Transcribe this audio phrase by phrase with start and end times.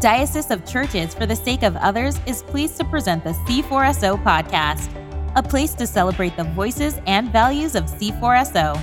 [0.00, 4.90] Diocese of Churches for the Sake of Others is pleased to present the C4SO podcast,
[5.36, 8.76] a place to celebrate the voices and values of C4SO.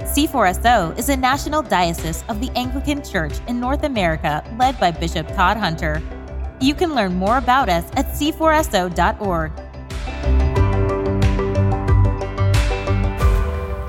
[0.00, 5.28] C4SO is a national diocese of the Anglican Church in North America led by Bishop
[5.34, 6.02] Todd Hunter.
[6.58, 9.52] You can learn more about us at c4so.org.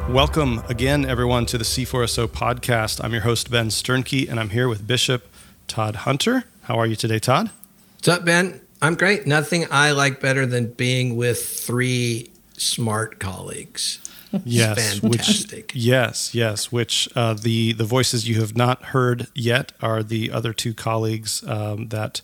[0.10, 3.02] Welcome again, everyone, to the C4SO podcast.
[3.02, 5.30] I'm your host, Ben Sternke, and I'm here with Bishop
[5.68, 6.44] Todd Hunter.
[6.68, 7.50] How are you today, Todd?
[7.96, 8.60] What's up, Ben?
[8.82, 9.26] I'm great.
[9.26, 14.00] Nothing I like better than being with three smart colleagues.
[14.44, 15.72] Yes, fantastic.
[15.72, 16.70] Which, yes, yes.
[16.70, 21.42] Which uh, the the voices you have not heard yet are the other two colleagues
[21.48, 22.20] um, that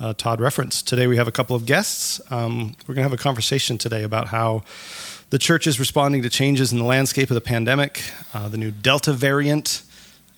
[0.00, 0.88] uh, Todd referenced.
[0.88, 2.20] Today we have a couple of guests.
[2.28, 4.64] Um, we're going to have a conversation today about how
[5.30, 8.02] the church is responding to changes in the landscape of the pandemic,
[8.34, 9.82] uh, the new Delta variant,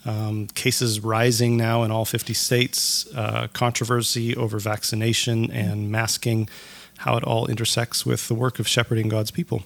[0.04, 6.48] um, cases rising now in all 50 states, uh, controversy over vaccination and masking,
[6.98, 9.62] how it all intersects with the work of shepherding God's people.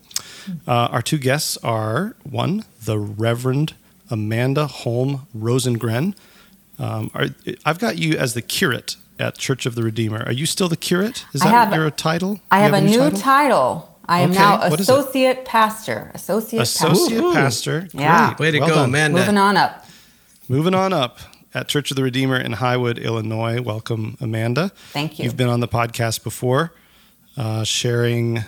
[0.67, 3.75] Uh, our two guests are one, the Reverend
[4.11, 6.15] Amanda Holm Rosengren.
[6.79, 7.27] Um, are,
[7.65, 10.23] I've got you as the curate at Church of the Redeemer.
[10.27, 11.25] Are you still the curate?
[11.33, 12.41] Is I that have- your title?
[12.51, 13.19] I You have, a new title?
[13.19, 13.93] title.
[14.09, 14.93] I am Okay, now what is it?
[14.93, 16.13] associate pastor.
[16.15, 17.81] Associate, Associate pastor.
[17.83, 17.99] pastor.
[17.99, 18.37] Yeah.
[18.39, 18.85] Way to Well go, done.
[18.91, 19.19] Amanda.
[19.19, 19.86] Moving on up.
[20.49, 21.19] Moving on up
[21.55, 23.61] at Church of the Redeemer in Highwood, Illinois.
[23.61, 24.71] Welcome, Amanda.
[24.93, 25.25] Thank you.
[25.25, 26.73] You've been on the podcast before,
[27.37, 28.45] uh, sharing,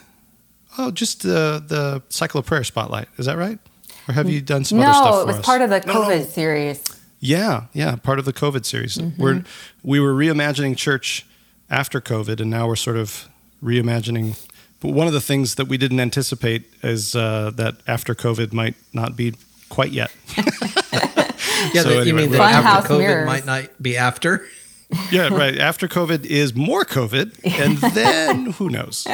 [0.77, 3.09] oh, just the the Cycle of Prayer spotlight.
[3.17, 3.59] Is that right?
[4.07, 5.45] Or have you done some other stuff No, it was us?
[5.45, 6.01] part of the No, no.
[6.03, 6.83] COVID series.
[7.21, 8.97] Yeah, yeah, part of the COVID series.
[8.97, 9.21] Mm-hmm.
[9.21, 9.45] We're
[9.83, 11.27] we were reimagining church
[11.69, 13.29] after COVID, and now we're sort of
[13.63, 14.41] reimagining.
[14.81, 18.77] But one of the things that we didn't anticipate is uh, that after COVID might
[18.93, 19.35] not be
[19.69, 20.13] quite yet.
[21.75, 23.27] Yeah, So that, you mean we're- that Funhouse after COVID mirrors.
[23.27, 24.47] might not be after?
[25.11, 25.59] yeah, right.
[25.59, 29.07] After COVID is more COVID, and then who knows?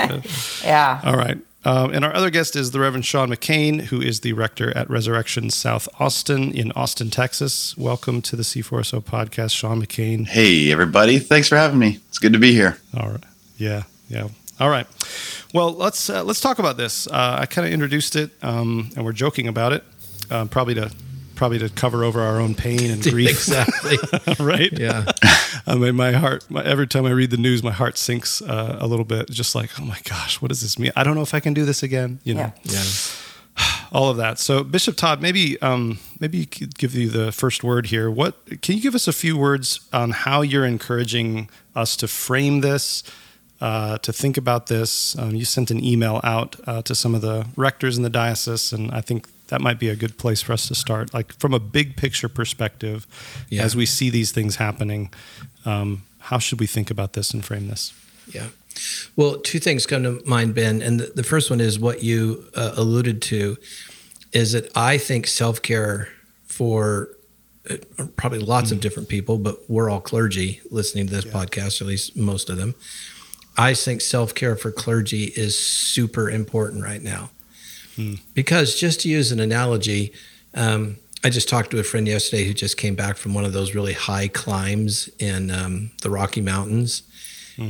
[0.62, 1.00] Yeah.
[1.04, 1.38] all right.
[1.66, 4.88] Um, and our other guest is the Reverend Shawn McCain, who is the rector at
[4.90, 7.74] Resurrection South Austin in Austin, Texas.
[7.78, 10.26] Welcome to the C4SO podcast, Shawn McCain.
[10.26, 11.18] Hey, everybody.
[11.18, 11.98] Thanks for having me.
[12.10, 12.76] It's good to be here.
[12.96, 13.24] All right.
[13.56, 13.84] Yeah.
[14.10, 14.28] Yeah.
[14.60, 14.86] All right.
[15.54, 17.06] Well, let's uh, let's talk about this.
[17.06, 19.82] Uh, I kind of introduced it, um, and we're joking about it,
[20.30, 20.90] uh, probably to
[21.34, 23.30] probably to cover over our own pain and grief.
[23.30, 23.96] exactly.
[24.44, 24.72] right.
[24.72, 25.10] Yeah.
[25.66, 26.44] I mean, my heart.
[26.50, 29.30] My, every time I read the news, my heart sinks uh, a little bit.
[29.30, 30.92] Just like, oh my gosh, what does this mean?
[30.96, 32.20] I don't know if I can do this again.
[32.24, 32.82] You know, Yeah.
[32.82, 32.82] Yeah.
[33.92, 34.38] all of that.
[34.38, 38.10] So, Bishop Todd, maybe um, maybe you could give you the first word here.
[38.10, 42.60] What can you give us a few words on how you're encouraging us to frame
[42.62, 43.04] this,
[43.60, 45.16] uh, to think about this?
[45.16, 48.72] Um, you sent an email out uh, to some of the rectors in the diocese,
[48.72, 51.52] and I think that might be a good place for us to start, like from
[51.54, 53.06] a big picture perspective,
[53.50, 53.62] Yeah.
[53.62, 55.12] as we see these things happening.
[55.64, 57.92] Um, how should we think about this and frame this?
[58.32, 58.48] Yeah.
[59.16, 60.82] Well, two things come to mind, Ben.
[60.82, 63.56] And the, the first one is what you uh, alluded to
[64.32, 66.08] is that I think self care
[66.46, 67.10] for
[67.70, 67.76] uh,
[68.16, 71.88] probably lots of different people, but we're all clergy listening to this podcast, or at
[71.88, 72.74] least most of them.
[73.56, 77.30] I think self care for clergy is super important right now.
[78.34, 80.12] Because just to use an analogy,
[80.54, 83.52] um, I just talked to a friend yesterday who just came back from one of
[83.52, 87.02] those really high climbs in um, the Rocky Mountains.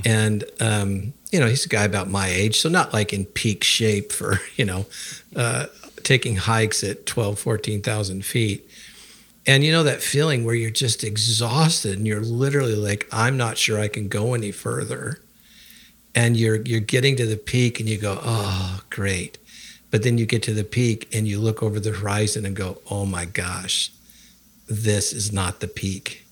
[0.05, 3.63] And, um, you know, he's a guy about my age, so not like in peak
[3.63, 4.87] shape for, you know,
[5.37, 5.67] uh,
[6.03, 8.69] taking hikes at 12, 14,000 feet.
[9.47, 13.59] And you know that feeling where you're just exhausted and you're literally like, I'm not
[13.59, 15.21] sure I can go any further.
[16.15, 19.37] And you're you're getting to the peak and you go, oh, great.
[19.95, 22.79] But then you get to the peak and you look over the horizon and go,
[22.91, 23.93] oh my gosh,
[24.67, 26.27] this is not the peak.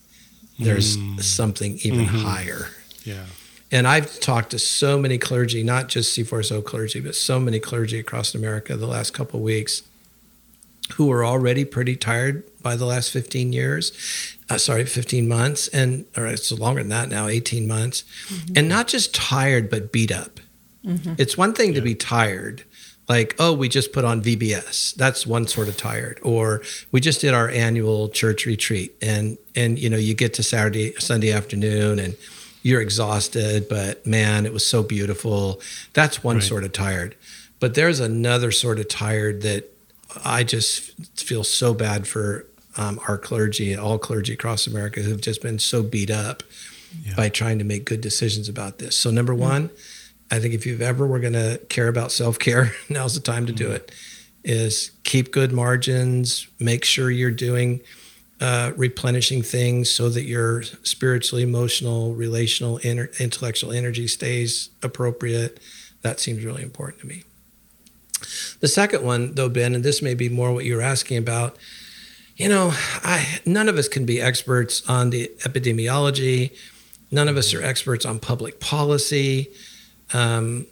[0.59, 1.19] There's hmm.
[1.19, 2.27] something even mm-hmm.
[2.27, 2.71] higher.
[3.05, 3.27] Yeah.
[3.71, 8.01] And I've talked to so many clergy, not just C4SO clergy, but so many clergy
[8.01, 9.85] across America the last couple of weeks
[10.95, 13.93] who are already pretty tired by the last 15 years.
[14.51, 15.69] Uh, sorry, 15 months.
[15.69, 18.03] And, or it's longer than that now, 18 months.
[18.27, 18.55] Mm-hmm.
[18.57, 20.41] And not just tired, but beat up.
[20.85, 21.15] Mm-hmm.
[21.19, 22.65] It's one thing to be tired,
[23.13, 24.95] like, oh, we just put on VBS.
[24.95, 26.19] That's one sort of tired.
[26.23, 26.63] Or
[26.93, 30.95] we just did our annual church retreat and and you know, you get to Saturday,
[30.99, 32.17] Sunday afternoon and
[32.63, 35.61] you're exhausted, but man, it was so beautiful.
[35.93, 36.45] That's one Right.
[36.53, 37.15] sort of tired.
[37.61, 39.63] But there's another sort of tired that
[40.25, 40.93] I just
[41.29, 42.47] feel so bad for
[42.79, 46.43] um, our clergy all clergy across America who've just been so beat up
[47.17, 48.97] by trying to make good decisions about this.
[48.97, 49.71] So, number one,
[50.33, 53.45] I think if you've ever were going to care about self care, now's the time
[53.47, 53.93] to do it.
[54.43, 57.83] Is keep good margins, make sure you're doing
[58.41, 65.61] uh, replenishing things so that your spiritually, emotional, relational, inter- intellectual energy stays appropriate.
[66.01, 67.23] That seems really important to me.
[68.61, 71.57] The second one, though, Ben, and this may be more what you were asking about,
[72.37, 72.73] you know,
[73.05, 76.57] I none of us can be experts on the epidemiology.
[77.11, 79.53] None of us are experts on public policy.
[80.13, 80.67] Um,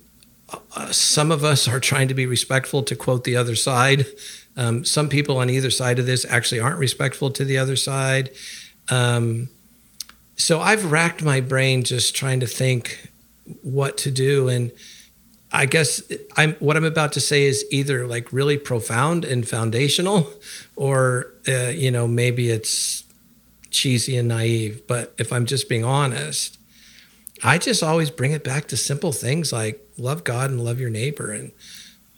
[0.91, 4.07] some of us are trying to be respectful, to quote the other side.
[4.57, 8.31] Um, some people on either side of this actually aren't respectful to the other side.
[8.89, 9.49] Um,
[10.37, 13.11] so I've racked my brain just trying to think
[13.63, 14.49] what to do.
[14.49, 14.73] And
[15.53, 16.03] I guess
[16.37, 20.31] I'm what I'm about to say is either like really profound and foundational,
[20.77, 23.05] or uh, you know maybe it's
[23.71, 24.87] cheesy and naive.
[24.87, 26.60] But if I'm just being honest,
[27.43, 30.91] I just always bring it back to simple things like love God and love your
[30.91, 31.53] neighbor, and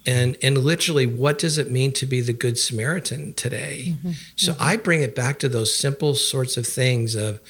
[0.07, 3.95] and and literally, what does it mean to be the good Samaritan today?
[3.97, 4.11] Mm-hmm.
[4.37, 4.63] So mm-hmm.
[4.63, 7.41] I bring it back to those simple sorts of things of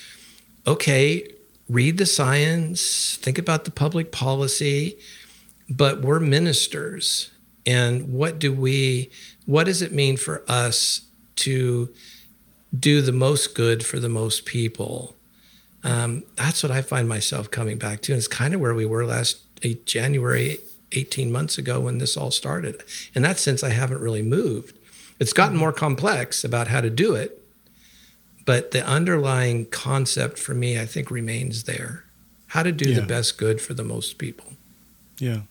[0.67, 1.29] okay,
[1.69, 4.99] read the science, think about the public policy
[5.73, 7.31] but we're ministers.
[7.65, 9.11] And what do we,
[9.47, 11.03] what does it mean for us
[11.37, 11.93] to
[12.79, 15.17] do the most good for the most people?
[15.85, 18.13] Um, that's what I find myself coming back to.
[18.13, 19.39] And it's kind of where we were last
[19.85, 20.59] January,
[20.93, 22.83] 18 months ago when this all started.
[23.15, 24.77] In that sense, I haven't really moved.
[25.19, 27.43] It's gotten more complex about how to do it,
[28.45, 32.05] but the underlying concept for me, I think, remains there.
[32.49, 33.01] How to do yeah.
[33.01, 34.53] the best good for the most people.
[35.19, 35.43] Yeah.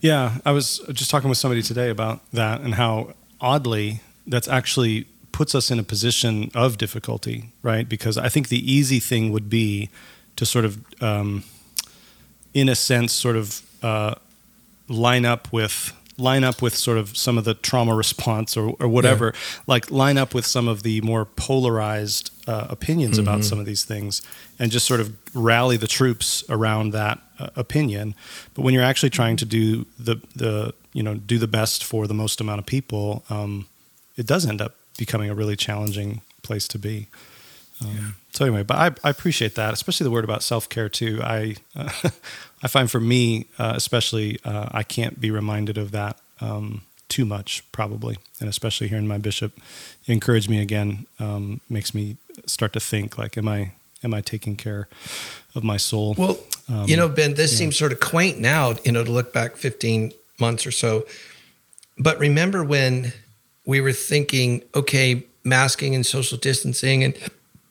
[0.00, 5.06] Yeah, I was just talking with somebody today about that and how oddly that's actually
[5.34, 7.88] puts us in a position of difficulty, right?
[7.88, 9.90] Because I think the easy thing would be
[10.36, 11.42] to sort of, um,
[12.54, 14.14] in a sense, sort of uh,
[14.88, 18.86] line up with line up with sort of some of the trauma response or, or
[18.86, 19.40] whatever, yeah.
[19.66, 23.28] like line up with some of the more polarized uh, opinions mm-hmm.
[23.28, 24.22] about some of these things
[24.60, 28.14] and just sort of rally the troops around that uh, opinion.
[28.54, 32.06] But when you're actually trying to do the the you know do the best for
[32.06, 33.66] the most amount of people, um,
[34.16, 37.08] it does end up becoming a really challenging place to be.
[37.80, 38.10] Um, yeah.
[38.32, 41.20] So anyway, but I, I, appreciate that, especially the word about self care too.
[41.22, 41.90] I uh,
[42.62, 47.24] I find for me, uh, especially, uh, I can't be reminded of that um, too
[47.24, 49.60] much, probably, and especially hearing my bishop
[50.06, 54.56] encourage me again um, makes me start to think like, am I am I taking
[54.56, 54.88] care
[55.54, 56.14] of my soul?
[56.16, 56.38] Well,
[56.68, 57.58] um, you know, Ben, this yeah.
[57.58, 61.06] seems sort of quaint now, you know, to look back 15 months or so.
[61.98, 63.12] But remember when
[63.66, 67.16] we were thinking, okay, masking and social distancing and,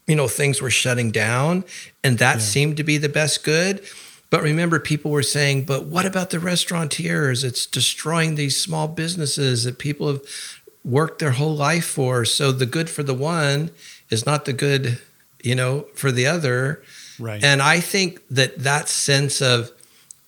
[0.07, 1.63] you know, things were shutting down
[2.03, 2.41] and that yeah.
[2.41, 3.81] seemed to be the best good.
[4.29, 7.43] But remember, people were saying, but what about the restaurateurs?
[7.43, 10.21] It's destroying these small businesses that people have
[10.83, 12.25] worked their whole life for.
[12.25, 13.69] So the good for the one
[14.09, 14.99] is not the good,
[15.43, 16.81] you know, for the other.
[17.19, 17.43] Right.
[17.43, 19.71] And I think that that sense of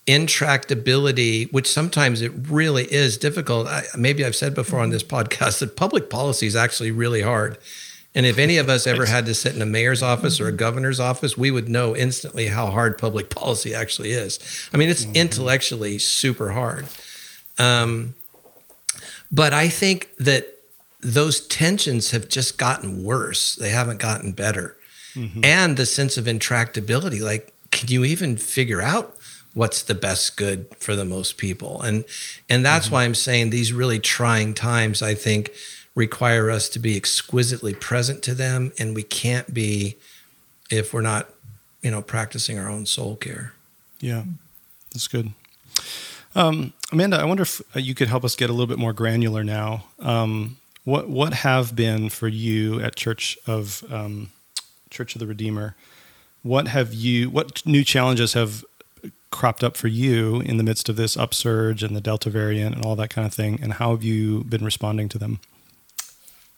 [0.06, 3.66] intractability, which sometimes it really is difficult.
[3.66, 7.58] I, maybe I've said before on this podcast that public policy is actually really hard.
[8.14, 10.52] And if any of us ever had to sit in a mayor's office or a
[10.52, 14.38] governor's office, we would know instantly how hard public policy actually is.
[14.72, 15.16] I mean, it's mm-hmm.
[15.16, 16.86] intellectually super hard.
[17.58, 18.14] Um,
[19.30, 20.46] but I think that
[21.00, 23.56] those tensions have just gotten worse.
[23.56, 24.76] They haven't gotten better.
[25.14, 25.44] Mm-hmm.
[25.44, 29.15] And the sense of intractability like, can you even figure out
[29.56, 31.80] what's the best good for the most people?
[31.80, 32.04] And
[32.48, 32.94] and that's mm-hmm.
[32.94, 35.50] why I'm saying these really trying times, I think,
[35.94, 38.72] require us to be exquisitely present to them.
[38.78, 39.96] And we can't be
[40.70, 41.30] if we're not,
[41.80, 43.54] you know, practicing our own soul care.
[43.98, 44.24] Yeah,
[44.92, 45.32] that's good.
[46.34, 49.42] Um, Amanda, I wonder if you could help us get a little bit more granular
[49.42, 49.86] now.
[50.00, 54.32] Um, what what have been for you at Church of um,
[54.90, 55.76] Church of the Redeemer?
[56.42, 57.30] What have you?
[57.30, 58.65] What new challenges have
[59.36, 62.84] cropped up for you in the midst of this upsurge and the Delta variant and
[62.84, 63.58] all that kind of thing?
[63.62, 65.40] And how have you been responding to them?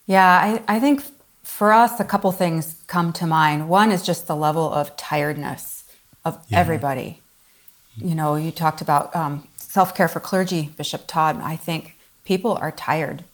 [0.07, 1.03] Yeah, I, I think
[1.43, 3.69] for us, a couple things come to mind.
[3.69, 5.85] One is just the level of tiredness
[6.25, 6.59] of yeah.
[6.59, 7.21] everybody.
[7.97, 11.41] You know, you talked about um, self care for clergy, Bishop Todd.
[11.43, 13.25] I think people are tired.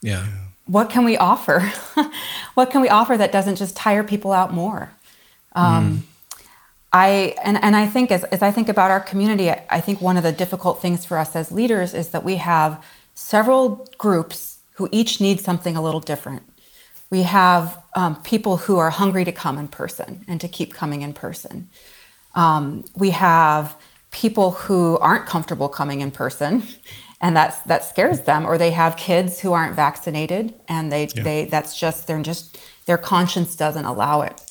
[0.00, 0.26] Yeah.
[0.66, 1.60] What can we offer?
[2.54, 4.90] what can we offer that doesn't just tire people out more?
[5.54, 6.11] Um, mm.
[6.92, 10.16] I and, and I think as, as I think about our community, I think one
[10.18, 12.84] of the difficult things for us as leaders is that we have
[13.14, 16.42] several groups who each need something a little different.
[17.10, 21.02] We have um, people who are hungry to come in person and to keep coming
[21.02, 21.70] in person.
[22.34, 23.76] Um, we have
[24.12, 26.64] people who aren't comfortable coming in person
[27.22, 31.22] and that's that scares them or they have kids who aren't vaccinated and they Yeah.
[31.24, 34.42] they that's just they're just their conscience doesn't allow it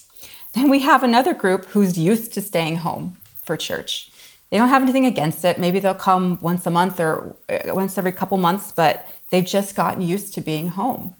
[0.53, 4.11] then we have another group who's used to staying home for church.
[4.49, 5.57] They don't have anything against it.
[5.57, 9.75] Maybe they'll come once a month or uh, once every couple months but they've just
[9.75, 11.15] gotten used to being home.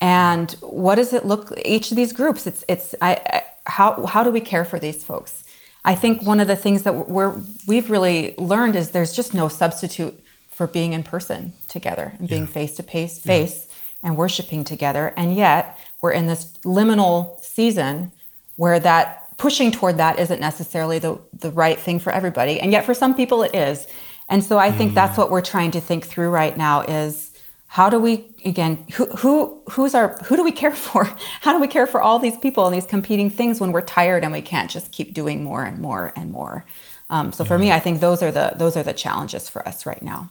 [0.00, 4.22] And what does it look each of these groups it's it's I, I how how
[4.24, 5.44] do we care for these folks?
[5.84, 9.48] I think one of the things that we're we've really learned is there's just no
[9.48, 13.68] substitute for being in person together and being face to face face
[14.02, 15.14] and worshiping together.
[15.16, 18.12] And yet we're in this liminal season
[18.56, 22.60] where that pushing toward that isn't necessarily the the right thing for everybody.
[22.60, 23.86] And yet for some people it is.
[24.28, 27.30] And so i think that's what we're trying to think through right now is
[27.66, 31.04] how do we again who who who's our who do we care for?
[31.40, 34.22] How do we care for all these people and these competing things when we're tired
[34.22, 36.64] and we can't just keep doing more and more and more?
[37.10, 39.84] Um, so for me i think those are the those are the challenges for us
[39.86, 40.30] right now.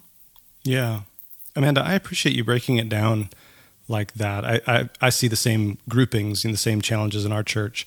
[0.64, 1.02] Yeah.
[1.56, 3.30] Amanda, I appreciate you breaking it down
[3.88, 4.46] like that.
[4.46, 7.86] I, I, I see the same groupings and the same challenges in our church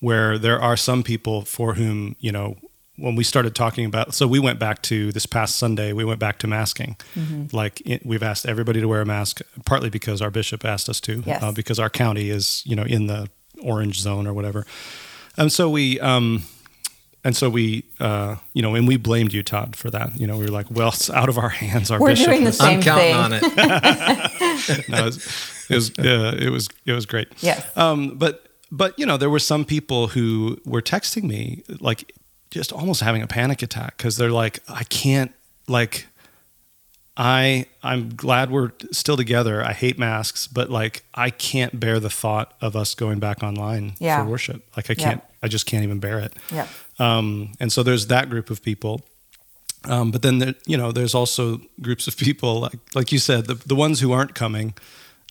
[0.00, 2.56] where there are some people for whom, you know,
[2.96, 6.20] when we started talking about, so we went back to this past Sunday, we went
[6.20, 6.96] back to masking.
[7.52, 11.00] Like it, we've asked everybody to wear a mask, partly because our bishop asked us
[11.00, 11.42] to, Yes.
[11.42, 13.28] uh, because our county is, you know, in the
[13.62, 14.64] orange zone or whatever.
[15.36, 16.42] And so we, um,
[17.24, 20.14] and so we, uh, you know, and we blamed you, Todd, for that.
[20.20, 21.90] You know, we were like, well, it's out of our hands.
[21.90, 23.14] Our We're bishop doing the same I'm counting thing.
[23.16, 24.32] on it.
[24.88, 27.28] no, it was, it was, uh, it was, it was great.
[27.40, 27.64] Yes.
[27.76, 32.12] Um, but, but you know, there were some people who were texting me like
[32.50, 35.32] just almost having a panic attack because they're like, I can't,
[35.68, 36.06] like,
[37.16, 39.64] I, I'm glad we're still together.
[39.64, 43.94] I hate masks, but like, I can't bear the thought of us going back online
[44.00, 44.22] Yeah.
[44.24, 44.64] for worship.
[44.76, 46.32] Like, I can't, I just can't even bear it.
[46.50, 46.66] yeah
[46.98, 49.02] Um, and so there's that group of people.
[49.86, 53.46] Um, but then there, you know, there's also groups of people like like you said,
[53.46, 54.74] the the ones who aren't coming.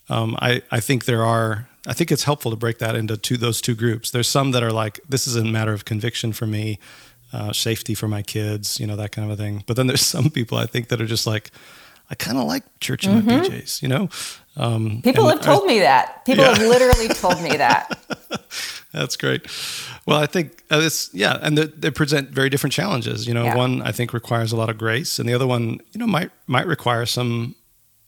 [0.10, 1.68] Um, I I think there are.
[1.86, 4.12] I think it's helpful to break that into two those two groups.
[4.12, 6.78] There's some that are like this is a matter of conviction for me,
[7.34, 9.64] uh, safety for my kids, you know that kind of a thing.
[9.68, 11.52] But then there's some people I think that are just like,
[12.10, 14.08] I kind of like church in my PJs, you know.
[14.56, 16.56] Um, people have told me that people Yeah.
[16.56, 17.90] have literally told me that
[18.94, 19.42] That's great.
[20.06, 23.26] Well, I think uh, it's yeah, and they, they present very different challenges.
[23.28, 23.56] You know, Yeah.
[23.58, 26.30] one I think requires a lot of grace, and the other one, you know, might
[26.48, 27.56] might require some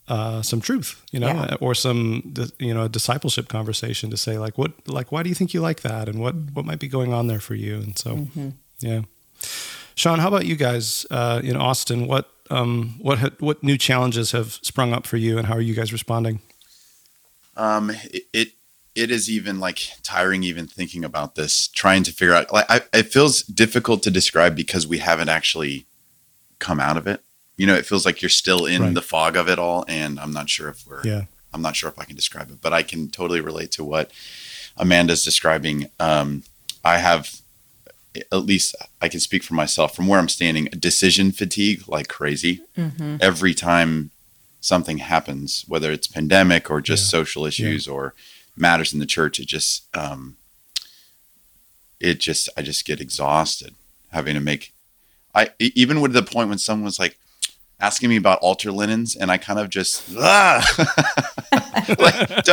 [0.07, 1.01] uh, some truth.
[1.11, 1.55] You know, Yeah.
[1.59, 5.35] or some you know a discipleship conversation to say like what like why do you
[5.35, 7.97] think you like that, and what what might be going on there for you, and
[7.97, 8.27] so
[8.79, 9.01] yeah.
[9.95, 12.05] Shawn, how about you guys uh, in Austin?
[12.05, 15.61] What um, what ha- what new challenges have sprung up for you, and how are
[15.61, 16.41] you guys responding?
[17.57, 18.49] Um, it, it
[18.95, 22.51] it is even like tiring even thinking about this, trying to figure out.
[22.53, 25.85] Like, I, it feels difficult to describe because we haven't actually
[26.59, 27.21] come out of it.
[27.57, 28.93] You know, it feels like you're still in Right.
[28.93, 31.03] the fog of it all, and I'm not sure if we're.
[31.03, 31.25] Yeah.
[31.53, 34.11] I'm not sure if I can describe it, but I can totally relate to what
[34.75, 35.89] Amanda's describing.
[36.01, 36.43] Um,
[36.83, 37.39] I have,
[38.29, 42.61] at least I can speak for myself from where I'm standing, decision fatigue like crazy.
[43.21, 44.11] Every time
[44.59, 47.19] something happens, whether it's pandemic or just Yeah.
[47.19, 48.13] social issues or
[48.55, 50.37] matters in the church, it just, um,
[51.99, 53.75] it just, I just get exhausted
[54.11, 54.73] having to make,
[55.33, 57.17] I even with the point when someone was like
[57.79, 60.63] asking me about altar linens, and I kind of just, ah,
[61.99, 62.45] like,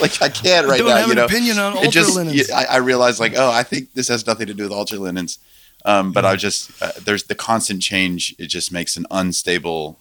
[0.00, 0.96] like I can't right don't now.
[0.96, 2.50] have you an know, opinion on it altar just, linens.
[2.50, 5.38] I, I realized like, oh, I think this has nothing to do with altar linens.
[5.84, 8.36] Um, but I just uh, there's the constant change.
[8.38, 9.98] It just makes an unstable,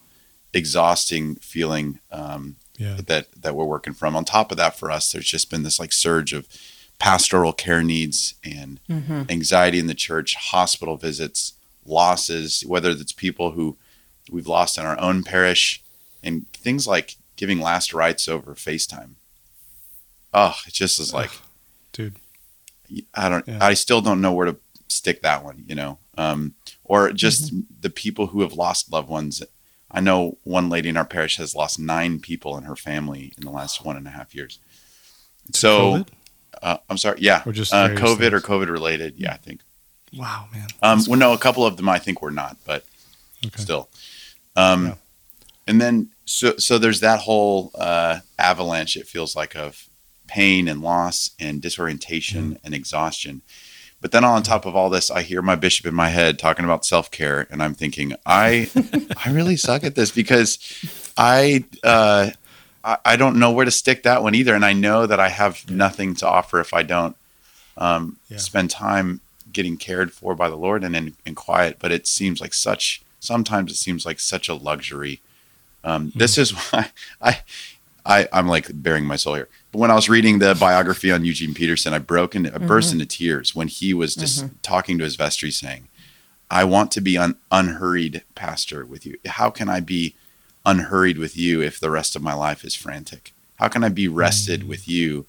[0.53, 2.97] exhausting feeling um, Yeah.
[3.05, 4.15] that that we're working from.
[4.15, 6.47] On top of that, for us, there's just been this like surge of
[6.97, 8.79] pastoral care needs and
[9.29, 11.53] anxiety in the church, hospital visits,
[11.85, 13.77] losses, whether it's people who
[14.31, 15.83] we've lost in our own parish,
[16.23, 19.11] and things like giving last rites over FaceTime.
[20.33, 21.31] Oh, it just is like
[21.91, 22.15] Dude.
[23.13, 23.47] I don't.
[23.47, 23.59] Yeah.
[23.61, 24.57] I still don't know where to
[24.87, 25.63] stick that one.
[25.67, 29.43] You know, um, or just the people who have lost loved ones.
[29.93, 33.43] I know one lady in our parish has lost nine people in her family in
[33.43, 34.59] the last one and a half years.
[35.53, 36.05] So,
[36.61, 37.17] uh, I'm sorry.
[37.19, 38.39] Yeah, Or just uh, COVID or?
[38.39, 39.15] COVID related.
[39.17, 39.61] Yeah, I think.
[40.13, 40.67] Wow, man.
[40.81, 42.85] Um, well, no, a couple of them I think were not, but
[43.45, 43.61] Okay.
[43.61, 43.89] still.
[44.55, 44.95] Um, Yeah.
[45.67, 48.97] And then so so there's that whole uh, avalanche.
[48.97, 49.87] It feels like of
[50.27, 53.41] pain and loss and disorientation and exhaustion.
[54.01, 56.65] But then on top of all this, I hear my bishop in my head talking
[56.65, 58.69] about self care, and I'm thinking, I
[59.25, 60.57] I really suck at this because
[61.17, 61.65] I.
[61.83, 62.31] Uh,
[62.83, 65.29] I I don't know where to stick that one either, and I know that I
[65.29, 67.15] have nothing to offer if I don't
[67.77, 68.37] um, Yeah.
[68.39, 69.21] spend time
[69.53, 71.77] getting cared for by the Lord and in, in quiet.
[71.79, 73.03] But it seems like such.
[73.19, 75.21] Sometimes it seems like such a luxury
[75.83, 76.89] Um, This is why
[77.21, 77.41] I,
[78.03, 79.47] I, I'm like baring my soul here.
[79.71, 82.67] But when I was reading the biography on Eugene Peterson, I broke into, I mm-hmm.
[82.67, 84.55] burst into tears when he was just mm-hmm.
[84.61, 85.87] talking to his vestry saying,
[86.49, 89.17] I want to be un, unhurried pastor with you.
[89.25, 90.15] How can I be
[90.65, 93.33] unhurried with you if the rest of my life is frantic?
[93.55, 94.67] How can I be rested mm.
[94.67, 95.25] with you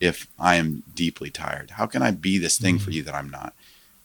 [0.00, 1.70] if I am deeply tired?
[1.72, 2.94] How can I be this thing for mm.
[2.94, 3.54] you that I'm not?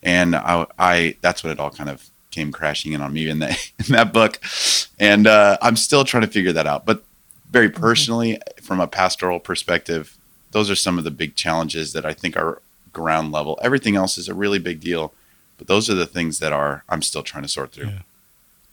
[0.02, 3.40] And I, I that's what it all kind of came crashing in on me in
[3.40, 4.40] that in that book,
[5.00, 6.86] and uh, I'm still trying to figure that out.
[6.86, 7.04] But
[7.52, 10.18] very personally, from a pastoral perspective,
[10.52, 12.62] those are some of the big challenges that I think are
[12.94, 13.60] ground level.
[13.62, 15.14] Everything else is a really big deal,
[15.58, 17.92] but those are the things that are I'm still trying to sort through.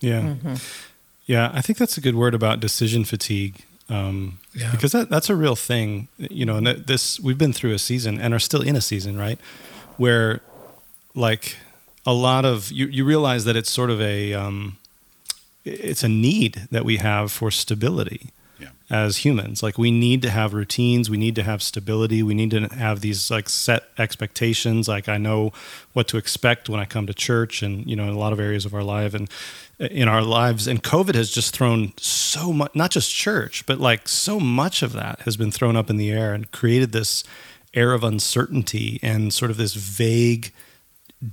[0.01, 0.35] Yeah.
[0.45, 0.57] Yeah.
[1.27, 1.51] Yeah.
[1.53, 3.65] I think that's a good word about decision fatigue.
[3.91, 4.71] Um, Yeah.
[4.73, 7.79] because that, that's a real thing, you know, and that- this, we've been through a
[7.79, 9.39] season and are still in a season, right?
[9.97, 10.41] Where
[11.15, 11.57] like
[12.07, 14.77] a lot of, you, you realize that it's sort of a, um,
[15.65, 18.31] it's a need that we have for stability Yeah.
[18.91, 19.63] As humans.
[19.63, 23.01] Like we need to have routines, we need to have stability, we need to have
[23.01, 24.89] these like set expectations.
[24.89, 25.53] Like I know
[25.93, 28.41] what to expect when I come to church, and you know, in a lot of
[28.41, 29.29] areas of our life and
[29.79, 30.67] in our lives.
[30.67, 34.93] And COVID has just thrown so much, not just church, but like so much of
[34.95, 37.25] that has been thrown up in the air and created this
[37.75, 40.53] air of uncertainty and sort of this vague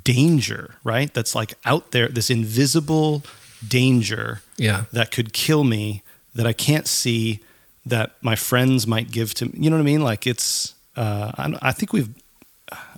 [0.04, 1.14] danger, right?
[1.14, 3.24] That's like out there, this invisible
[3.66, 4.86] danger Yeah.
[4.92, 6.04] that could kill me
[6.36, 7.40] that I can't see
[7.86, 9.54] that my friends might give to me.
[9.56, 10.02] You know what I mean?
[10.02, 12.10] Like it's, uh, I, I think we've,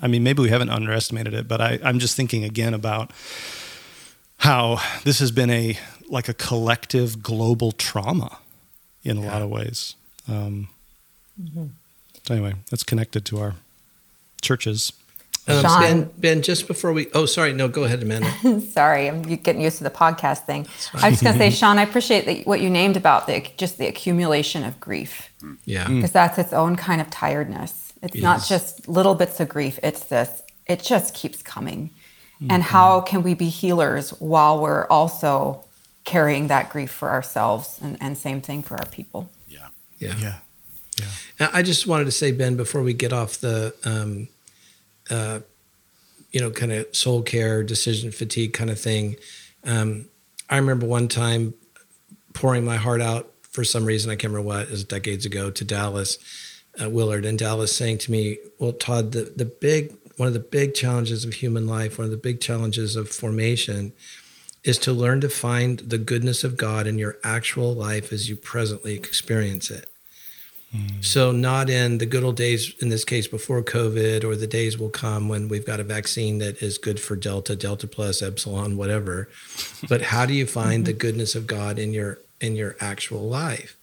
[0.01, 3.11] I mean, maybe we haven't underestimated it, but I, I'm just thinking again about
[4.39, 5.77] how this has been a,
[6.09, 8.39] like a collective global trauma
[9.03, 9.95] in a lot of ways.
[10.27, 10.69] Um,
[12.23, 13.55] so anyway, that's connected to our
[14.41, 14.93] churches.
[15.47, 15.81] Um, Shawn.
[15.81, 18.59] ben, ben, just before we, oh, sorry, no, go ahead, Amanda.
[18.71, 20.67] Sorry, I'm getting used to the podcast thing.
[20.93, 23.77] I was going to say, Shawn, I appreciate that what you named about the just
[23.77, 25.29] the accumulation of grief,
[25.65, 25.87] Yeah.
[25.87, 27.93] because that's its own kind of tiredness.
[28.03, 29.79] It's not just little bits of grief.
[29.81, 30.41] It's this.
[30.67, 31.91] It just keeps coming.
[32.49, 35.63] And how can we be healers while we're also
[36.03, 37.79] carrying that grief for ourselves?
[37.81, 39.29] And, and same thing for our people.
[39.47, 39.69] Yeah.
[39.97, 40.13] Yeah.
[40.19, 40.33] Yeah.
[41.39, 41.49] Yeah.
[41.53, 44.27] I just wanted to say, Ben, before we get off the, um,
[45.09, 45.39] uh,
[46.31, 49.15] you know, kind of soul care, decision fatigue kind of thing,
[49.63, 50.07] um,
[50.49, 51.53] I remember one time
[52.33, 54.11] pouring my heart out for some reason.
[54.11, 56.17] I can't remember what, it was decades ago to Dallas,
[56.81, 60.39] uh, Willard and Dallas saying to me, well, Todd, the, the big, one of the
[60.39, 63.93] big challenges of human life, one of the big challenges of formation
[64.63, 68.35] is to learn to find the goodness of God in your actual life as you
[68.35, 69.91] presently experience it.
[70.99, 74.77] So, not in the good old days, in this case, before COVID, or the days
[74.77, 78.75] will come when we've got a vaccine that is good for Delta, Delta plus, Epsilon,
[78.75, 79.29] whatever.
[79.87, 83.77] But how do you find the goodness of God in your in your actual life?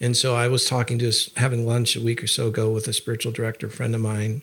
[0.00, 2.88] And so, I was talking to us, having lunch a week or so ago with
[2.88, 4.40] a spiritual director friend of mine,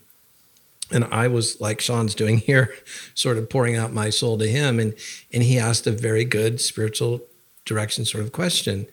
[0.92, 2.76] and I was like Shawn's doing here,
[3.16, 4.94] sort of pouring out my soul to him, and
[5.34, 7.22] and he asked a very good spiritual
[7.66, 8.86] direction sort of question.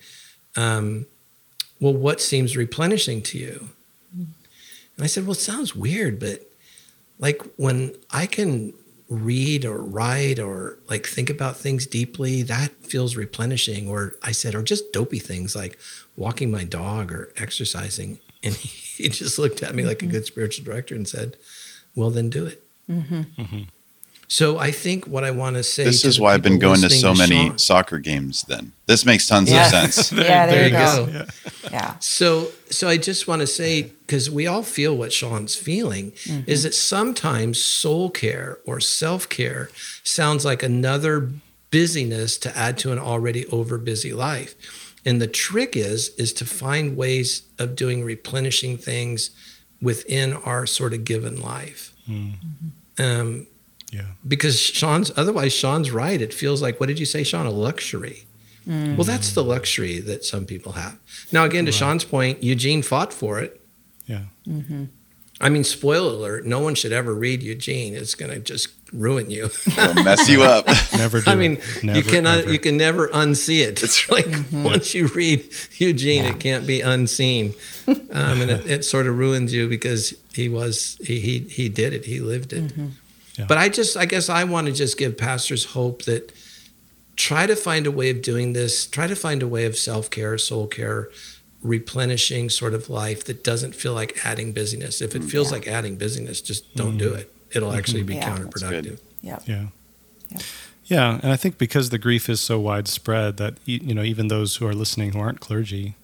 [0.57, 1.07] Um,
[1.81, 3.69] well, what seems replenishing to you?
[4.97, 6.51] And I said, well, it sounds weird, but
[7.19, 8.73] like when I can
[9.09, 13.89] read or write or like think about things deeply, that feels replenishing.
[13.89, 15.79] Or I said, or just dopey things like
[16.17, 18.19] walking my dog or exercising.
[18.45, 20.13] And he just looked at me like a mm-hmm.
[20.13, 21.39] good spiritual director and said,
[21.95, 22.63] well, then do it.
[22.91, 23.23] Mm-hmm.
[23.41, 23.63] Mm-hmm.
[24.29, 25.85] So I think what I want to say.
[25.85, 28.73] This to is why I've been going to listening so many Shawn- soccer games then.
[28.87, 29.73] This makes tons Yes.
[29.73, 30.13] of sense.
[30.25, 31.25] yeah, there, there you you go.
[31.25, 31.69] go.
[31.71, 31.97] Yeah.
[32.01, 36.13] So, so I just want to say because we all feel what Shawn's feeling
[36.47, 39.71] is that sometimes soul care or self care
[40.03, 41.31] sounds like another
[41.71, 44.55] busyness to add to an already over busy life.
[45.07, 49.31] And the trick is is to find ways of doing replenishing things
[49.83, 51.93] within our sort of given life.
[52.99, 53.47] Um,
[53.95, 54.03] Yeah.
[54.27, 56.21] because Shawn's otherwise Shawn's right.
[56.21, 57.47] It feels like what did you say, Shawn?
[57.47, 58.25] A luxury.
[58.69, 58.97] Mm.
[58.97, 60.99] Well, that's the luxury that some people have.
[61.31, 63.61] Now, again, to Shawn's point, Eugene fought for it.
[64.07, 64.23] Yeah.
[64.49, 64.85] Mm-hmm.
[65.41, 67.95] I mean, spoiler alert: no one should ever read Eugene.
[67.95, 69.51] It's going to just ruin you.
[69.67, 70.67] It'll mess you up.
[70.97, 71.37] Never do I it.
[71.37, 72.53] mean, you cannot, ever.
[72.53, 73.83] you can never unsee it.
[73.83, 74.63] It's like mm-hmm.
[74.63, 75.45] once you read
[75.79, 77.55] Eugene, it can't be unseen,
[77.89, 81.93] um, and it, it sort of ruins you because he was he he he did
[81.93, 82.07] it.
[82.07, 82.69] He lived it.
[82.69, 82.87] Mm-hmm.
[83.39, 83.47] Yeah.
[83.47, 86.33] But I just, I guess, I want to just give pastors hope that
[87.17, 88.87] try to find a way of doing this.
[88.87, 91.11] Try to find a way of self care, soul care,
[91.63, 95.01] replenishing sort of life that doesn't feel like adding busyness.
[95.01, 96.99] If it mm, feels like adding busyness, just don't mm-hmm.
[96.99, 97.33] do it.
[97.53, 97.79] It'll mm-hmm.
[97.79, 98.37] actually be Yeah.
[98.37, 98.83] Counterproductive.
[98.83, 99.01] good.
[99.21, 99.39] Yeah.
[99.47, 99.67] Yeah.
[100.87, 104.57] Yeah, and I think because the grief is so widespread that you know even those
[104.57, 105.95] who are listening who aren't clergy,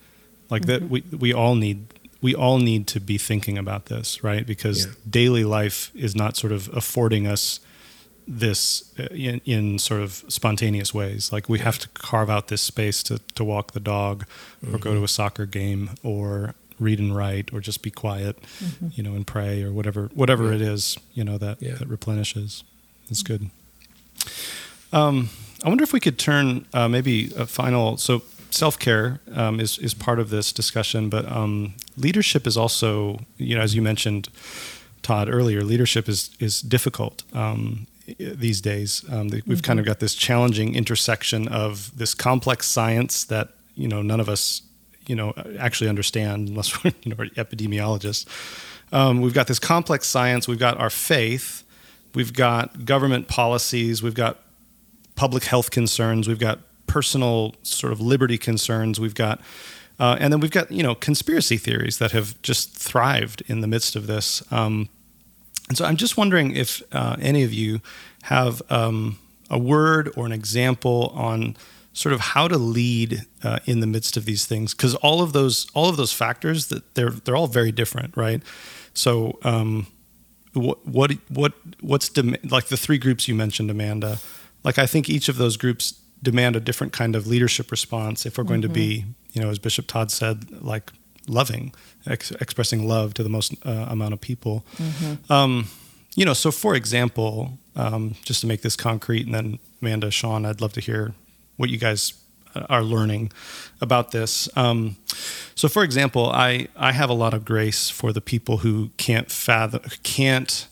[0.48, 0.70] like mm-hmm.
[0.70, 1.84] that we we all need
[2.20, 4.46] we all need to be thinking about this, right?
[4.46, 4.92] Because yeah.
[5.08, 7.60] daily life is not sort of affording us
[8.28, 11.32] this uh, in, in sort of spontaneous ways.
[11.32, 14.26] Like we have to carve out this space to, to walk the dog
[14.64, 14.74] mm-hmm.
[14.74, 15.04] or go to mm-hmm.
[15.04, 18.88] a soccer game or read and write or just be quiet, mm-hmm.
[18.92, 20.56] you know, and pray or whatever, whatever yeah.
[20.56, 22.64] it is, you know, that, that replenishes.
[23.08, 23.50] It's good.
[24.92, 25.30] Um,
[25.64, 27.96] I wonder if we could turn uh, maybe a final.
[27.96, 33.20] So self care um, is is part of this discussion, but um, leadership is also,
[33.36, 34.28] you know, as you mentioned,
[35.02, 37.86] Todd earlier, leadership is is difficult um,
[38.18, 39.04] these days.
[39.10, 39.60] Um, we've mm-hmm.
[39.60, 44.28] kind of got this challenging intersection of this complex science that you know none of
[44.28, 44.62] us
[45.06, 48.26] you know actually understand unless we're you know epidemiologists.
[48.92, 50.48] Um, we've got this complex science.
[50.48, 51.64] We've got our faith.
[52.14, 54.02] We've got government policies.
[54.02, 54.38] We've got
[55.14, 56.26] public health concerns.
[56.26, 58.98] We've got personal sort of liberty concerns.
[58.98, 59.40] We've got,
[60.00, 63.68] uh, and then we've got you know conspiracy theories that have just thrived in the
[63.68, 64.42] midst of this.
[64.50, 64.88] Um,
[65.68, 67.80] and so I'm just wondering if uh, any of you
[68.22, 71.56] have um, a word or an example on
[71.92, 75.32] sort of how to lead uh, in the midst of these things, because all of
[75.32, 78.42] those all of those factors that they're they're all very different, right?
[78.94, 79.38] So.
[79.44, 79.86] Um,
[80.52, 84.18] what what what what's dem- like the three groups you mentioned, Amanda?
[84.64, 88.36] Like I think each of those groups demand a different kind of leadership response if
[88.36, 88.72] we're going mm-hmm.
[88.72, 89.10] to be, mm-hmm.
[89.32, 90.90] You know, as Bishop Todd said, like
[91.28, 91.74] loving,
[92.06, 94.64] ex- expressing love to the most uh, amount of people.
[94.76, 95.32] Mm-hmm.
[95.32, 95.68] Um,
[96.16, 100.44] you know, so for example, um, just to make this concrete, and then Amanda, Sean,
[100.44, 101.14] I'd love to hear
[101.56, 102.14] what you guys
[102.54, 103.32] uh, are learning
[103.80, 104.48] about this.
[104.56, 104.96] Um,
[105.54, 109.30] so, for example, I I have a lot of grace for the people who can't
[109.30, 110.66] fathom, can't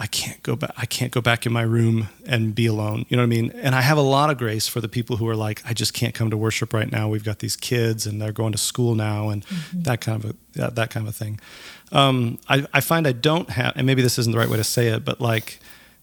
[0.00, 0.72] I can't go back.
[0.78, 3.04] I can't go back in my room and be alone.
[3.10, 3.50] You know what I mean?
[3.56, 5.92] And I have a lot of grace for the people who are like, I just
[5.92, 7.06] can't come to worship right now.
[7.10, 9.82] We've got these kids and they're going to school now, and mm-hmm.
[9.82, 11.38] that kind of a, that, that kind of a thing.
[11.92, 14.64] Um, I, I find I don't have, and maybe this isn't the right way to
[14.64, 15.60] say it, but like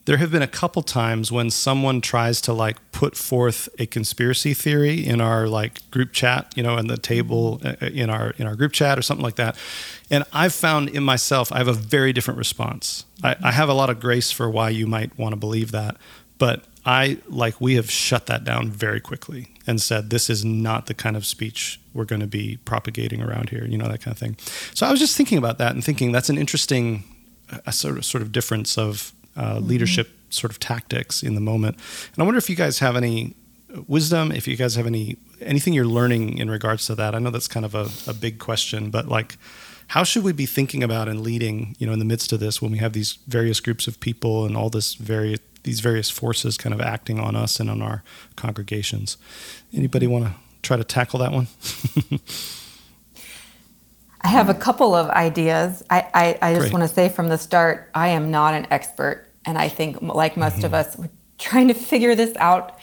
[0.08, 4.54] there have been a couple times when someone tries to like put forth a conspiracy
[4.54, 8.30] theory in our like group chat, you know, in the table uh, uh, in our
[8.38, 9.58] in our group chat or something like that.
[10.10, 13.04] And I've found in myself I have a very different response.
[13.22, 15.98] I, I have a lot of grace for why you might want to believe that,
[16.38, 20.86] but I like we have shut that down very quickly and said this is not
[20.86, 24.14] the kind of speech we're going to be propagating around here, you know that kind
[24.14, 24.38] of thing.
[24.74, 27.04] So I was just thinking about that and thinking that's an interesting
[27.66, 29.68] a sort of sort of difference of uh, mm-hmm.
[29.68, 31.78] leadership sort of tactics in the moment.
[32.14, 33.36] And I wonder if you guys have any
[33.88, 37.14] wisdom, if you guys have any anything you're learning in regards to that.
[37.14, 39.38] I know that's kind of a, a big question, but like
[39.88, 42.62] how should we be thinking about and leading, you know, in the midst of this
[42.62, 46.58] when we have these various groups of people and all this various these various forces
[46.58, 48.04] kind of acting on us and on our
[48.38, 49.18] congregations.
[49.74, 51.48] Anybody want to try to tackle that one?
[54.22, 55.84] I have a couple of ideas.
[55.90, 59.27] I, I, I just want to say from the start, I am not an expert
[59.48, 60.66] and I think, like most mm-hmm.
[60.66, 62.78] of us, we're trying to figure this out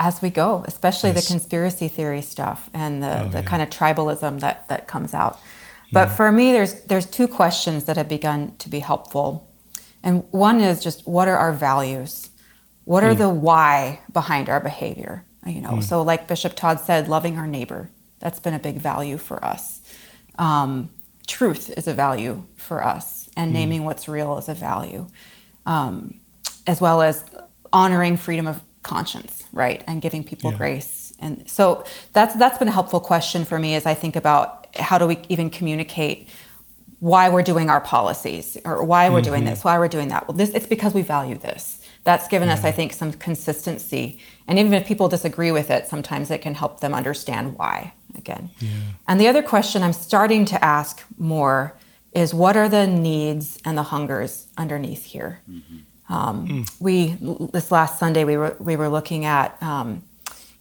[0.00, 1.24] as we go, especially yes.
[1.24, 3.44] the conspiracy theory stuff and the, oh, the yeah.
[3.44, 5.38] kind of tribalism that, that comes out.
[5.92, 6.16] But yeah.
[6.16, 9.48] for me, there's there's two questions that have begun to be helpful,
[10.02, 12.28] and one is just what are our values?
[12.84, 13.18] What are mm.
[13.18, 15.24] the why behind our behavior?
[15.46, 15.82] You know, mm.
[15.82, 17.90] so like Bishop Todd said, loving our neighbor.
[18.18, 19.80] That's been a big value for us.
[20.38, 20.90] Um,
[21.26, 23.54] truth is a value for us, and mm.
[23.54, 25.06] naming what's real is a value
[25.68, 26.18] um,
[26.66, 27.24] as well as
[27.72, 30.56] honoring freedom of conscience, right, and giving people yeah.
[30.56, 31.12] grace.
[31.20, 34.98] And so that's that's been a helpful question for me as I think about how
[34.98, 36.28] do we even communicate
[37.00, 39.30] why we're doing our policies or why we're mm-hmm.
[39.30, 40.26] doing this, why we're doing that.
[40.26, 41.84] Well, this it's because we value this.
[42.04, 42.54] That's given yeah.
[42.54, 44.20] us, I think, some consistency.
[44.46, 47.92] And even if people disagree with it, sometimes it can help them understand why.
[48.16, 48.50] Again.
[48.58, 48.70] Yeah.
[49.06, 51.76] And the other question I'm starting to ask more
[52.12, 55.40] is what are the needs and the hungers underneath here?
[55.48, 56.12] Mm-hmm.
[56.12, 56.80] Um, mm.
[56.80, 57.18] We
[57.52, 60.02] this last Sunday we were we were looking at um,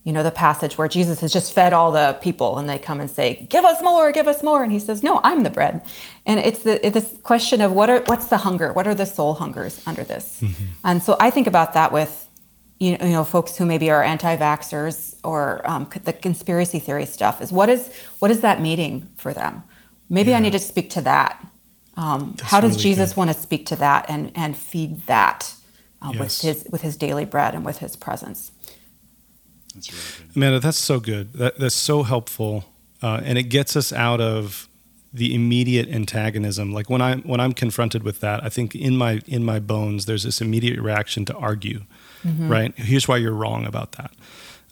[0.04, 3.00] you know the passage where Jesus has just fed all the people and they come
[3.00, 5.82] and say, "Give us more, give us more," and he says, "No, I'm the bread."
[6.26, 8.74] And it's the it's this question of what are what's the hunger?
[8.74, 10.42] What are the soul hungers under this?
[10.42, 10.64] Mm-hmm.
[10.84, 12.28] And so I think about that with
[12.80, 17.42] you know, you know folks who maybe are anti-vaxxers or um, the conspiracy theory stuff
[17.42, 19.64] is what is what is that meeting for them?
[20.10, 20.38] Maybe yeah.
[20.38, 21.46] I need to speak to that.
[21.96, 23.18] Um, how does really Jesus good.
[23.18, 25.54] want to speak to that and, and feed that
[26.02, 26.20] uh, yes.
[26.20, 28.52] with his with his daily bread and with his presence?
[29.74, 30.32] That's really.
[30.36, 31.34] Amanda, that's so good.
[31.34, 32.66] That, that's so helpful,
[33.02, 34.68] uh, and it gets us out of
[35.12, 36.72] the immediate antagonism.
[36.72, 40.06] Like when I when I'm confronted with that, I think in my in my bones
[40.06, 41.82] there's this immediate reaction to argue.
[42.24, 42.78] right?
[42.78, 44.12] Here's why you're wrong about that.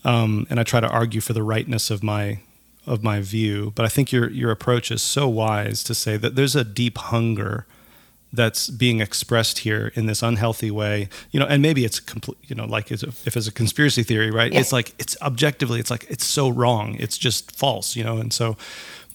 [0.04, 2.40] Um, and I try to argue for the rightness of my
[2.86, 3.72] of my view.
[3.76, 6.98] But I think your your approach is so wise to say that there's a deep
[6.98, 7.66] hunger
[8.36, 11.10] that's being expressed here in this unhealthy way.
[11.32, 14.52] You know and maybe it's complete you know like if it's a conspiracy theory right?
[14.52, 14.60] Yeah.
[14.60, 16.96] it's like it's objectively it's like it's so wrong.
[17.00, 18.18] It's just false you know?
[18.18, 18.58] And so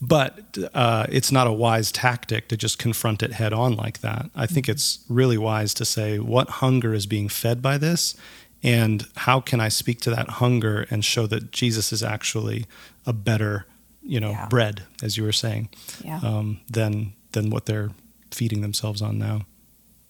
[0.03, 4.31] but uh, it's not a wise tactic to just confront it head on like that.
[4.35, 8.15] I think it's really wise to say what hunger is being fed by this?
[8.63, 12.67] And how can i speak to that hunger and show that jesus is actually
[13.07, 13.67] a better
[14.03, 14.47] you know Yeah.
[14.47, 15.69] bread as you were saying
[16.05, 16.19] Yeah.
[16.23, 17.91] um, than than what they're
[18.31, 19.47] feeding themselves on now.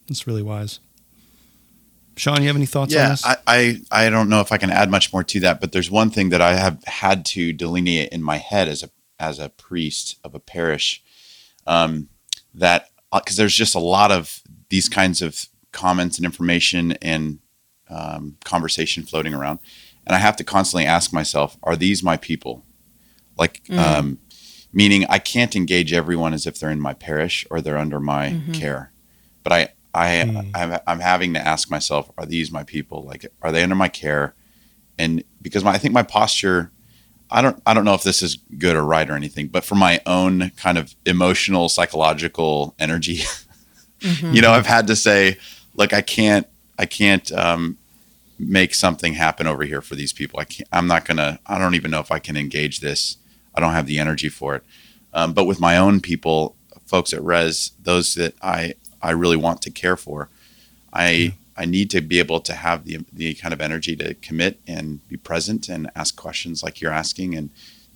[0.09, 0.81] It's really wise.
[2.16, 3.24] Shawn, you have any thoughts on yeah, this?
[3.24, 5.90] I, I I don't know if I can add much more to that, but there's
[5.90, 9.48] one thing that I have had to delineate in my head as a as a
[9.48, 11.03] priest of a parish,
[11.66, 12.09] um,
[12.55, 17.38] that because there's just a lot of these kinds of comments and information and
[17.88, 19.59] um, conversation floating around,
[20.07, 22.64] and I have to constantly ask myself, are these my people?
[23.40, 24.18] Like, um,
[24.72, 28.38] meaning I can't engage everyone as if they're in my parish or they're under my
[28.53, 28.92] care,
[29.42, 30.20] but I I
[30.55, 33.03] I'm, I'm having to ask myself, are these my people?
[33.05, 34.35] Like, are they under my care?
[34.98, 36.70] And because my, I think my posture,
[37.31, 39.74] I don't I don't know if this is good or right or anything, but for
[39.74, 43.22] my own kind of emotional psychological energy,
[44.00, 45.38] you know, I've had to say,
[45.74, 46.46] look, I can't
[46.79, 47.79] I can't um,
[48.38, 50.40] make something happen over here for these people.
[50.40, 51.38] I can't, I'm not gonna.
[51.46, 53.16] I don't even know if I can engage this.
[53.61, 54.64] I don't have the energy for it.
[55.12, 59.62] Um, but with my own people, folks at Res, those that I I really want
[59.62, 60.29] to care for,
[60.92, 64.61] I I need to be able to have the the kind of energy to commit
[64.66, 67.51] and be present and ask questions like you're asking and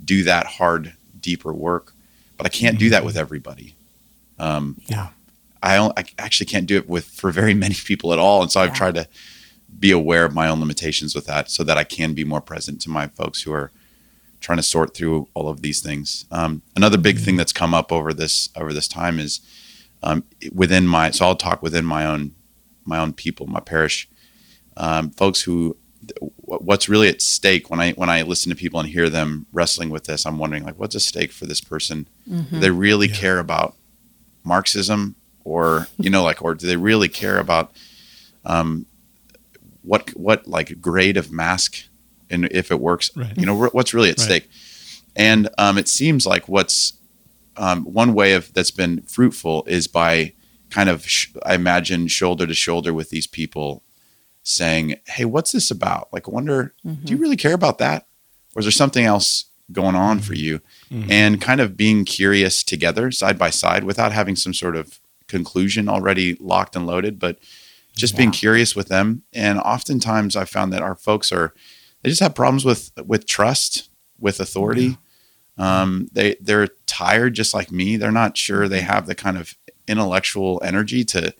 [0.04, 1.92] do that hard, deeper work.
[2.36, 3.74] But I can't do that with everybody.
[4.38, 5.08] Um, yeah.
[5.62, 8.60] I, I actually can't do it with for very many people at all, and so
[8.60, 8.74] I've Yeah.
[8.74, 9.08] tried to
[9.78, 12.80] be aware of my own limitations with that, so that I can be more present
[12.82, 13.70] to my folks who are
[14.44, 16.26] trying to sort through all of these things.
[16.30, 19.40] Um, another big thing that's come up over this over this time is
[20.02, 21.10] um, within my.
[21.10, 22.34] So I'll talk within my own
[22.84, 24.08] my own people, my parish,
[24.76, 25.76] um, folks who.
[26.36, 29.88] What's really at stake when I when I listen to people and hear them wrestling
[29.88, 32.06] with this, I'm wondering like, what's at stake for this person?
[32.28, 33.14] Do they really Yeah.
[33.14, 33.74] care about
[34.44, 37.72] Marxism, or you know, like, or do they really care about
[38.44, 38.84] um,
[39.80, 41.84] what what like grade of mask
[42.30, 43.10] and if it works?
[43.16, 43.36] Right.
[43.36, 44.24] You know, what's really at Right.
[44.24, 44.50] stake?
[45.16, 46.94] And um, it seems like what's
[47.56, 50.32] um, one way of that's been fruitful is by
[50.70, 53.84] kind of sh- I imagine shoulder to shoulder with these people,
[54.42, 56.08] saying, "Hey, what's this about?
[56.12, 58.06] Like, I wonder, do you really care about that,
[58.54, 60.60] or is there something else going on for you?"
[60.90, 65.88] And kind of being curious together, side by side, without having some sort of conclusion
[65.88, 67.38] already locked and loaded, but
[67.96, 69.22] just being curious with them.
[69.32, 71.54] And oftentimes, I found that our folks are
[72.04, 73.88] they just have problems with with trust,
[74.20, 74.98] with authority.
[75.56, 77.96] Um, they they're tired just like me.
[77.96, 79.54] They're not sure they have the kind of
[79.88, 81.34] intellectual energy to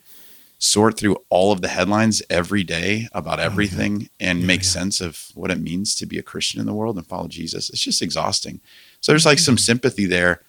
[0.57, 4.67] sort through all of the headlines every day about everything and Yeah, make yeah.
[4.69, 7.69] sense of what it means to be a Christian in the world and follow Jesus.
[7.69, 8.59] It's just exhausting.
[9.01, 10.41] So there's like some sympathy there,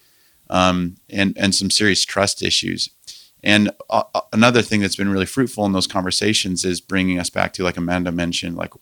[0.48, 2.88] um, and and some serious trust issues.
[3.42, 7.30] And uh, uh, another thing that's been really fruitful in those conversations is bringing us
[7.30, 8.72] back to, like Amanda mentioned, like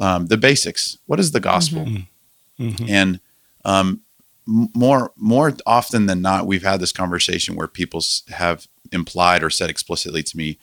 [0.00, 0.98] um, the basics.
[1.06, 1.84] What is the gospel?
[2.58, 2.88] Mhm.
[2.88, 3.20] And
[3.64, 4.00] um,
[4.46, 9.70] more more often than not, we've had this conversation where people have implied or said
[9.70, 10.58] explicitly to me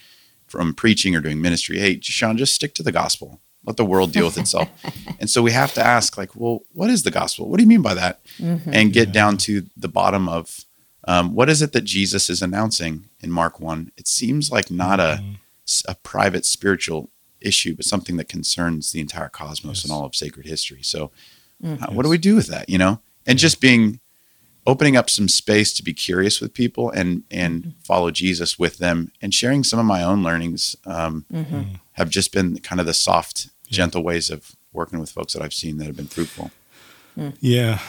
[0.48, 3.40] from preaching or doing ministry, "Hey, Shawn, just stick to the gospel.
[3.66, 4.70] Let the world deal with itself."
[5.20, 7.50] and so we have to ask, like, well, what is the gospel?
[7.50, 8.20] What do you mean by that?
[8.40, 10.66] And get down to the bottom of
[11.08, 13.92] um, what is it that Jesus is announcing in Mark one.
[13.98, 15.24] It seems like not a
[15.88, 17.10] a private spiritual
[17.42, 20.82] issue, but something that concerns the entire cosmos and all of sacred history.
[20.84, 21.12] So,
[21.64, 22.70] uh, what do we do with that?
[22.70, 24.00] You know, and just being
[24.66, 29.12] opening up some space to be curious with people and and follow Jesus with them,
[29.22, 31.26] and sharing some of my own learnings um,
[31.94, 35.54] have just been kind of the soft, gentle ways of working with folks that I've
[35.54, 36.52] seen that have been fruitful.
[37.40, 37.80] Yeah.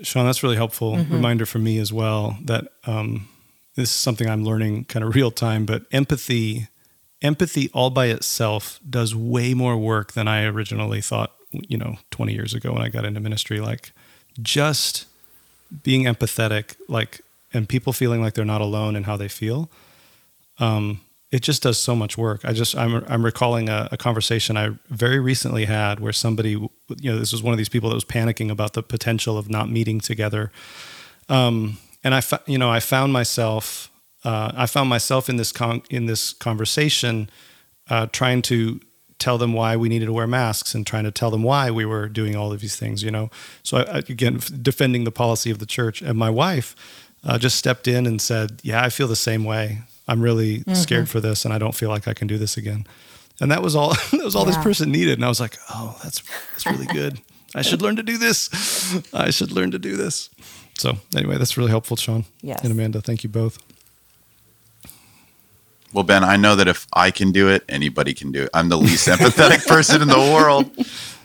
[0.00, 1.12] Shawn, that's really helpful Mm-hmm.
[1.12, 3.28] reminder for me as well that um,
[3.74, 6.68] this is something I'm learning kind of real time, but empathy,
[7.22, 12.32] empathy all by itself does way more work than I originally thought, you know, 20
[12.32, 13.60] years ago when I got into ministry.
[13.60, 13.92] Like
[14.40, 15.06] just
[15.82, 17.20] being empathetic, like,
[17.54, 19.70] and people feeling like they're not alone in how they feel.
[20.58, 22.44] Um, it just does so much work.
[22.44, 26.70] I just I'm I'm recalling a, a conversation I very recently had where somebody, you
[27.10, 29.70] know, this was one of these people that was panicking about the potential of not
[29.70, 30.52] meeting together.
[31.30, 33.90] Um, and I, you know, I found myself,
[34.24, 37.30] uh, I found myself in this con- in this conversation,
[37.90, 38.80] uh, trying to
[39.18, 41.84] tell them why we needed to wear masks and trying to tell them why we
[41.84, 43.30] were doing all of these things, you know.
[43.62, 46.74] So I, again, defending the policy of the church, and my wife
[47.24, 49.82] uh, just stepped in and said, "Yeah, I feel the same way.
[50.08, 50.74] I'm really mm-hmm.
[50.74, 52.86] scared for this, and I don't feel like I can do this again."
[53.40, 53.90] And that was all.
[54.12, 54.54] that was all yeah.
[54.54, 57.20] this person needed, and I was like, "Oh, that's that's really good.
[57.54, 58.50] I should learn to do this.
[59.12, 60.30] I should learn to do this."
[60.78, 62.62] So anyway, that's really helpful, Shawn yes.
[62.62, 63.00] and Amanda.
[63.00, 63.58] Thank you both.
[65.92, 68.50] Well, Ben, I know that if I can do it, anybody can do it.
[68.54, 70.70] I'm the least empathetic person in the world.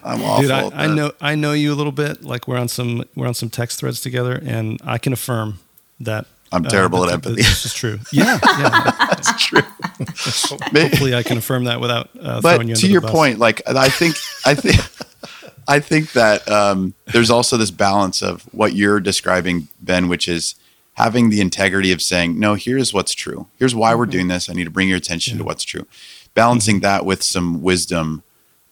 [0.04, 0.42] I'm awful.
[0.42, 2.24] Dude, I, I, know I know you a little bit.
[2.24, 5.60] Like we're on some we're on some text threads together, and I can affirm
[6.00, 7.36] that I'm uh, terrible at empathy.
[7.36, 8.00] This is true.
[8.12, 9.62] Yeah, yeah, that's true.
[10.00, 12.76] Hopefully, I can affirm that without uh, but throwing you.
[12.76, 13.12] to your bus.
[13.12, 14.78] point, like I think, I think,
[15.68, 20.56] I think that um, there's also this balance of what you're describing, Ben, which is
[20.98, 23.48] having the integrity of saying, no, here's what's true.
[23.60, 24.00] Here's why mm-hmm.
[24.00, 24.50] we're doing this.
[24.50, 25.44] I need to bring your attention yeah.
[25.44, 25.86] to what's true.
[26.34, 26.82] Balancing mm-hmm.
[26.84, 28.24] that with some wisdom,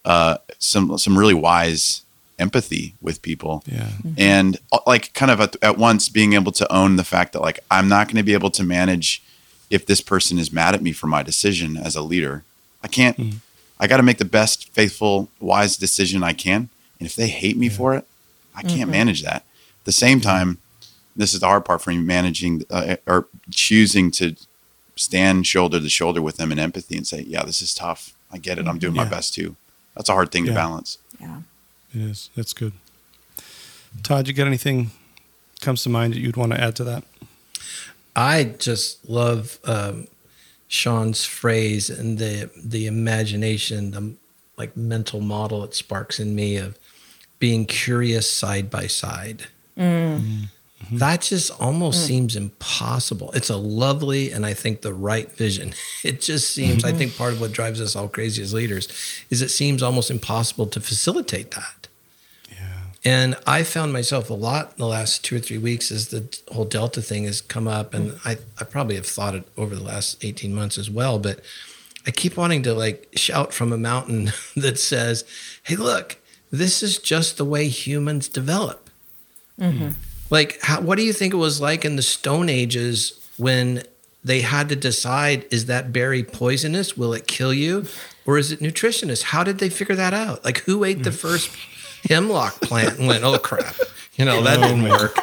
[0.04, 2.02] uh, some some really wise
[2.40, 3.64] empathy with people.
[3.68, 3.84] Yeah.
[3.84, 4.14] Mm-hmm.
[4.18, 7.42] And uh, like kind of at, at, once being able to own the fact that
[7.42, 9.22] like I'm not going to be able to manage
[9.70, 12.44] if this person is mad at me for my decision as a leader.
[12.84, 13.38] I can't mm-hmm.
[13.80, 16.70] I got to make the best faithful wise decision I can.
[17.00, 17.78] And if they hate me yeah.
[17.78, 18.08] for it,
[18.56, 18.92] I can't mm-hmm.
[18.92, 19.44] manage that.
[19.82, 20.58] At the same time,
[21.16, 24.36] this is the hard part for me managing uh, or choosing to
[24.96, 28.14] stand shoulder to shoulder with them in empathy and say, yeah, this is tough.
[28.32, 28.68] I get it.
[28.68, 29.04] I'm doing yeah.
[29.04, 29.56] my best too.
[29.96, 30.52] That's a hard thing yeah.
[30.52, 30.98] to balance.
[31.20, 31.42] Yeah.
[31.94, 32.30] It is.
[32.36, 32.74] That's good.
[34.04, 34.92] Todd, you got anything
[35.62, 37.04] comes to mind that you'd want to add to that?
[38.16, 40.08] I just love um,
[40.68, 44.14] Shawn's phrase and the the imagination, the
[44.58, 46.78] like mental model it sparks in me of
[47.40, 49.48] being curious side by side.
[49.78, 50.50] Mm.
[50.86, 50.98] Mm-hmm.
[50.98, 52.08] That just almost mm.
[52.08, 53.32] seems impossible.
[53.34, 55.74] It's a lovely and I think the right vision.
[56.04, 56.96] It just seems, mm-hmm.
[56.96, 58.88] I think part of what drives us all crazy as leaders
[59.32, 61.88] is it seems almost impossible to facilitate that.
[62.52, 62.58] Yeah.
[63.04, 66.28] And I found myself a lot in the last two or three weeks as the
[66.52, 67.96] whole Delta thing has come up.
[67.96, 68.20] And mm.
[68.24, 71.18] I, I probably have thought it over the last 18 months as well.
[71.18, 71.40] But
[72.06, 75.24] I keep wanting to like shout from a mountain that says,
[75.64, 76.18] hey, look,
[76.52, 78.90] this is just the way humans develop.
[79.60, 79.90] Mm-hmm.
[80.30, 83.84] Like, how, what do you think it was like in the Stone Ages when
[84.24, 86.98] they had to decide is that berry poisonous?
[86.98, 87.86] Will it kill you?
[88.26, 89.24] Or is it nutritionist?
[89.24, 90.44] How did they figure that out?
[90.44, 91.52] Like, who ate the first
[92.10, 93.76] hemlock plant and went, oh crap,
[94.16, 95.18] you know, that didn't work.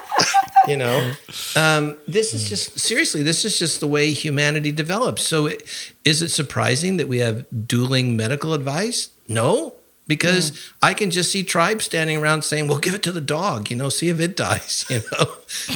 [0.69, 1.13] You know,
[1.57, 5.27] um, this is just seriously, this is just the way humanity develops.
[5.27, 5.65] So, it,
[6.05, 9.11] is it surprising that we have dueling medical advice?
[9.27, 9.75] No,
[10.13, 10.73] because mm.
[10.83, 13.77] I can just see tribes standing around saying, "Well, give it to the dog," you
[13.77, 14.85] know, see if it dies.
[14.93, 15.27] You know,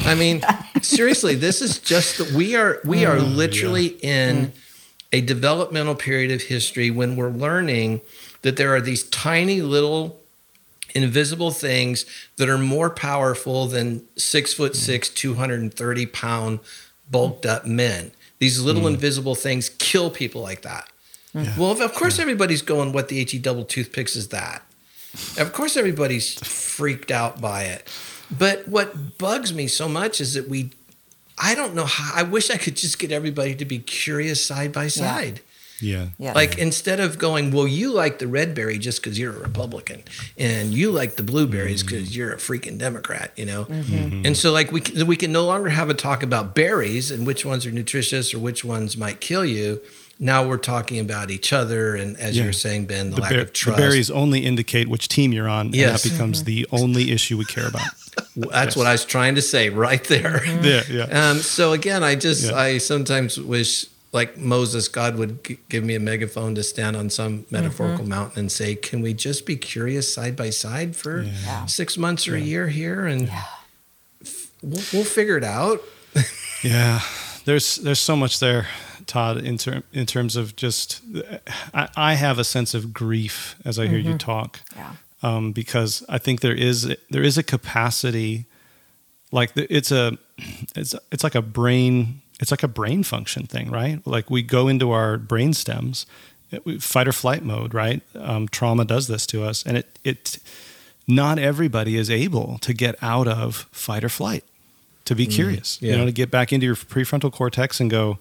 [0.05, 0.43] I mean,
[0.83, 4.29] seriously, this is just that we are we are mm, literally yeah.
[4.29, 4.51] in mm.
[5.11, 8.01] a developmental period of history when we're learning
[8.43, 10.19] that there are these tiny little
[10.93, 14.75] invisible things that are more powerful than six foot mm.
[14.75, 16.59] six, 230 pound
[17.09, 18.11] bulked up men.
[18.37, 18.93] These little mm.
[18.93, 20.89] invisible things kill people like that.
[21.37, 21.53] Yeah.
[21.57, 22.23] Well, of course, yeah.
[22.23, 24.63] everybody's going, what the HE double toothpicks is that?
[25.37, 27.87] Of course, everybody's freaked out by it.
[28.35, 30.71] But what bugs me so much is that we,
[31.37, 34.73] I don't know how, I wish I could just get everybody to be curious side
[34.73, 35.41] by side.
[35.79, 36.07] Yeah.
[36.17, 36.33] yeah.
[36.33, 40.03] Like instead of going, well, you like the red berry just because you're a Republican,
[40.37, 42.17] and you like the blueberries because mm-hmm.
[42.17, 43.65] you're a freaking Democrat, you know.
[43.65, 43.95] Mm-hmm.
[43.95, 44.25] mm-hmm.
[44.25, 47.27] And so like we can, we can no longer have a talk about berries and
[47.27, 49.81] which ones are nutritious or which ones might kill you.
[50.19, 52.45] Now we're talking about each other, and as yeah.
[52.45, 53.77] you're saying, Ben, the, the lack ber- of trust.
[53.77, 56.03] The berries only indicate which team you're on, yes.
[56.03, 56.45] and that becomes mm-hmm.
[56.45, 57.87] the only issue we care about.
[58.35, 58.75] That's yes.
[58.75, 60.43] what I was trying to say right there.
[60.63, 61.29] Yeah, yeah.
[61.29, 62.57] Um, so again, I just yeah.
[62.57, 67.09] I sometimes wish like Moses, God would g- give me a megaphone to stand on
[67.09, 68.09] some metaphorical mm-hmm.
[68.09, 71.65] mountain and say, "Can we just be curious side by side for yeah.
[71.65, 72.43] six months or yeah.
[72.43, 73.43] a year here, and yeah.
[74.21, 75.81] f- we'll, we'll, figure it out."
[76.63, 77.01] yeah,
[77.45, 78.67] there's there's so much there,
[79.07, 79.37] Todd.
[79.37, 81.01] In ter- in terms of just,
[81.73, 84.11] I, I have a sense of grief as I hear mm-hmm.
[84.11, 84.93] you talk, yeah.
[85.23, 88.45] um, because I think there is there is a capacity,
[89.31, 90.17] like it's a
[90.75, 94.05] it's it's like a brain it's like a brain function thing, right?
[94.05, 96.05] Like we go into our brain stems,
[96.79, 98.01] fight or flight mode, right?
[98.15, 100.37] Um, trauma does this to us, and it it
[101.07, 104.43] not everybody is able to get out of fight or flight,
[105.05, 105.93] to be mm, curious, yeah.
[105.93, 108.19] you know, to get back into your prefrontal cortex and go,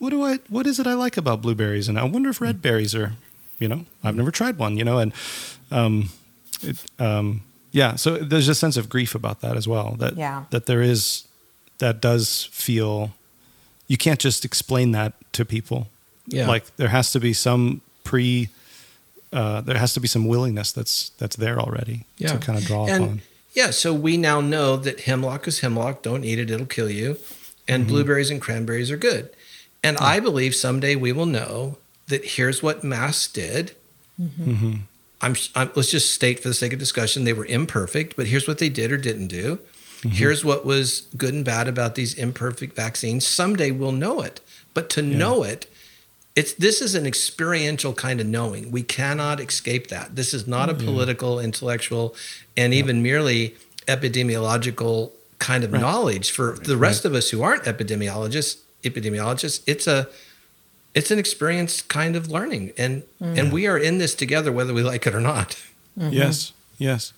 [0.00, 1.86] what do I, what is it I like about blueberries?
[1.88, 2.62] And I wonder if red mm.
[2.62, 3.12] berries are,
[3.58, 5.12] you know, I've never tried one, you know, and
[5.70, 6.08] um,
[6.62, 9.94] it, um, yeah, so there's a sense of grief about that as well.
[9.98, 10.44] That yeah.
[10.50, 11.28] that there is
[11.78, 13.12] that does feel
[13.86, 15.88] you can't just explain that to people.
[16.26, 16.48] Yeah.
[16.48, 18.48] Like there has to be some pre
[19.32, 22.32] uh, there has to be some willingness that's that's there already Yeah.
[22.32, 23.20] to kind of draw and, upon.
[23.52, 26.02] Yeah, so we now know that hemlock is hemlock.
[26.02, 27.18] Don't eat it; it'll kill you.
[27.68, 29.30] And blueberries and cranberries are good.
[29.82, 30.04] And hmm.
[30.04, 31.78] I believe someday we will know
[32.08, 33.74] that here's what masks did.
[34.20, 34.50] Mm-hmm.
[34.50, 34.72] Mm-hmm.
[35.22, 38.48] I'm, I'm, let's just state for the sake of discussion, they were imperfect, but here's
[38.48, 39.56] what they did or didn't do.
[39.56, 40.10] Mm-hmm.
[40.10, 43.26] Here's what was good and bad about these imperfect vaccines.
[43.26, 44.40] Someday we'll know it,
[44.72, 45.70] but to know it,
[46.34, 48.70] it's this is an experiential kind of knowing.
[48.70, 50.16] We cannot escape that.
[50.16, 52.14] This is not a political, intellectual,
[52.56, 53.56] and even merely
[53.86, 58.58] epidemiological kind of knowledge for the rest of us who aren't epidemiologists.
[58.82, 60.08] Epidemiologists, it's a
[60.94, 63.38] it's an experience kind of learning, and mm-hmm.
[63.38, 65.50] and we are in this together, whether we like it or not.
[65.98, 66.12] Mm-hmm.
[66.12, 67.12] Yes, yes,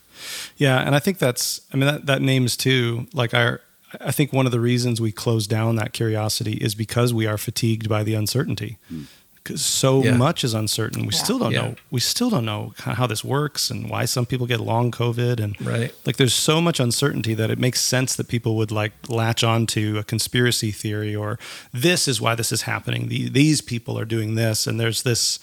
[0.57, 1.63] yeah, and I think that's.
[1.73, 3.07] I mean, that that names too.
[3.15, 3.61] Like our,
[4.01, 7.39] I think one of the reasons we close down that curiosity is because we are
[7.39, 8.79] fatigued by the uncertainty.
[8.93, 9.07] Mm.
[9.45, 10.17] Because so Yeah.
[10.17, 11.63] much is uncertain, we still don't Yeah.
[11.63, 11.75] know.
[11.91, 15.41] We still don't know how how this works and why some people get long COVID
[15.41, 15.93] and Right.
[16.07, 19.97] like there's so much uncertainty that it makes sense that people would like latch onto
[19.99, 21.41] a conspiracy theory or
[21.73, 23.09] this is why this is happening.
[23.09, 25.41] The, these people are doing this, and there's this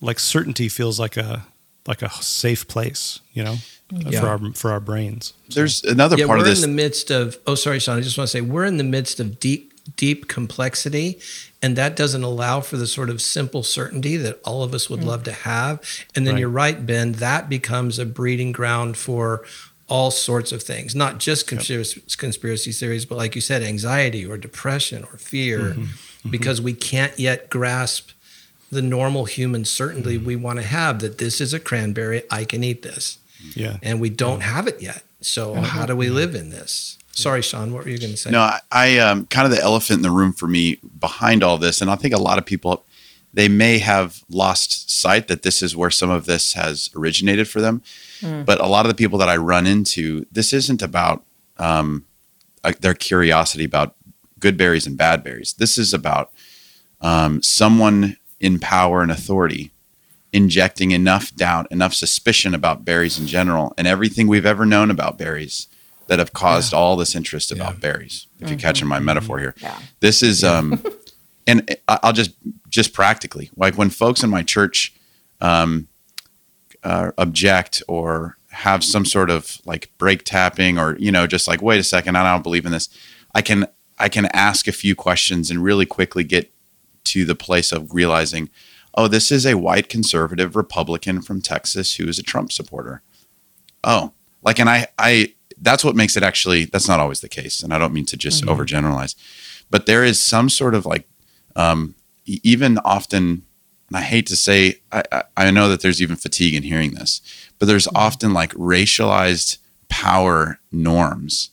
[0.00, 1.46] like certainty feels like a
[1.86, 3.58] like a safe place, you know,
[3.92, 4.08] mm-hmm.
[4.12, 4.20] Yeah.
[4.20, 5.34] for our for our brains.
[5.50, 6.64] There's another yeah, part we're of this.
[6.64, 7.38] in the midst of.
[7.46, 7.98] Oh, sorry, Shawn.
[7.98, 11.18] I just want to say we're in the midst of deep, deep complexity,
[11.62, 15.04] and that doesn't allow for the sort of simple certainty that all of us would
[15.04, 15.80] love to have.
[16.14, 16.40] And then Right.
[16.40, 17.12] you're right, Ben.
[17.12, 19.44] That becomes a breeding ground for
[19.88, 24.36] all sorts of things, not just conspiracy, conspiracy theories, but like you said, anxiety or
[24.36, 26.30] depression or fear, Mm-hmm.
[26.30, 28.10] because we can't yet grasp
[28.72, 30.26] the normal human certainty Mm-hmm.
[30.26, 33.18] we want to have that this is a cranberry, I can eat this
[33.54, 33.76] Yeah.
[33.82, 35.04] and we don't have it yet.
[35.20, 36.98] So how do we live in this?
[37.16, 38.30] Sorry, Shawn, what were you going to say?
[38.30, 41.56] No, I, I um, kind of the elephant in the room for me behind all
[41.56, 42.84] this, and I think a lot of people
[43.32, 47.60] they may have lost sight that this is where some of this has originated for
[47.60, 47.82] them.
[48.22, 51.22] But a lot of the people that I run into, this isn't about
[51.58, 52.06] um,
[52.64, 53.94] like their curiosity about
[54.40, 55.54] good berries and bad berries.
[55.54, 56.32] This is about
[57.00, 59.70] um, someone in power and authority
[60.32, 65.18] injecting enough doubt, enough suspicion about berries in general, and everything we've ever known about
[65.18, 65.68] berries
[66.08, 68.26] that have caused all this interest about berries.
[68.40, 69.78] If you're catching my metaphor here, Yeah.
[70.00, 70.82] this is, um,
[71.46, 72.32] and I- I'll just
[72.68, 74.92] just practically like when folks in my church
[75.40, 75.88] um,
[76.82, 81.62] uh, object or have some sort of like brake tapping or you know just like
[81.62, 82.88] wait a second, I don't believe in this.
[83.34, 83.66] I can
[83.98, 86.52] I can ask a few questions and really quickly get
[87.04, 88.50] to the place of realizing,
[88.94, 93.02] oh, this is a white conservative Republican from Texas who is a Trump supporter.
[93.84, 95.32] Oh, like, and I, I,
[95.66, 97.62] that's what makes it actually, that's not always the case.
[97.62, 99.14] And I don't mean to just overgeneralize,
[99.70, 101.06] but there is some sort of like,
[101.56, 101.94] um,
[102.24, 103.42] even often,
[103.88, 106.92] and I hate to say, I, I, I know that there's even fatigue in hearing
[106.94, 107.20] this,
[107.58, 109.58] but there's often like racialized
[109.88, 111.50] power norms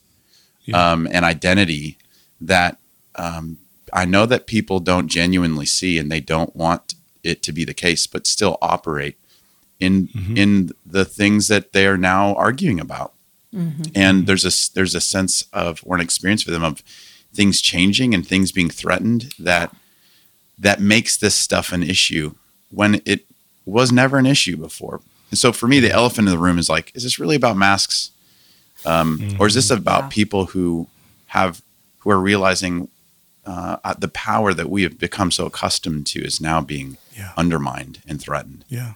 [0.66, 0.92] Yeah.
[0.92, 1.98] um, and identity
[2.42, 2.78] that
[3.16, 3.58] um,
[3.94, 7.74] I know that people don't genuinely see and they don't want it to be the
[7.74, 9.16] case, but still operate
[9.80, 13.13] in in the things that they are now arguing about.
[13.96, 16.82] And there's a s- there's a sense of or an experience for them of
[17.34, 19.76] things changing and things being threatened that
[20.58, 22.36] that makes this stuff an issue
[22.70, 23.26] when it
[23.66, 25.02] was never an issue before.
[25.32, 27.58] And so for me, the elephant in the room is like, is this really about
[27.58, 28.12] masks,
[28.86, 30.10] um, or is this about Yeah.
[30.10, 30.88] people who
[31.28, 31.62] have
[32.00, 32.90] who are realizing
[33.46, 37.32] uh, uh, the power that we have become so accustomed to is now being Yeah.
[37.36, 38.64] undermined and threatened?
[38.70, 38.94] Yeah.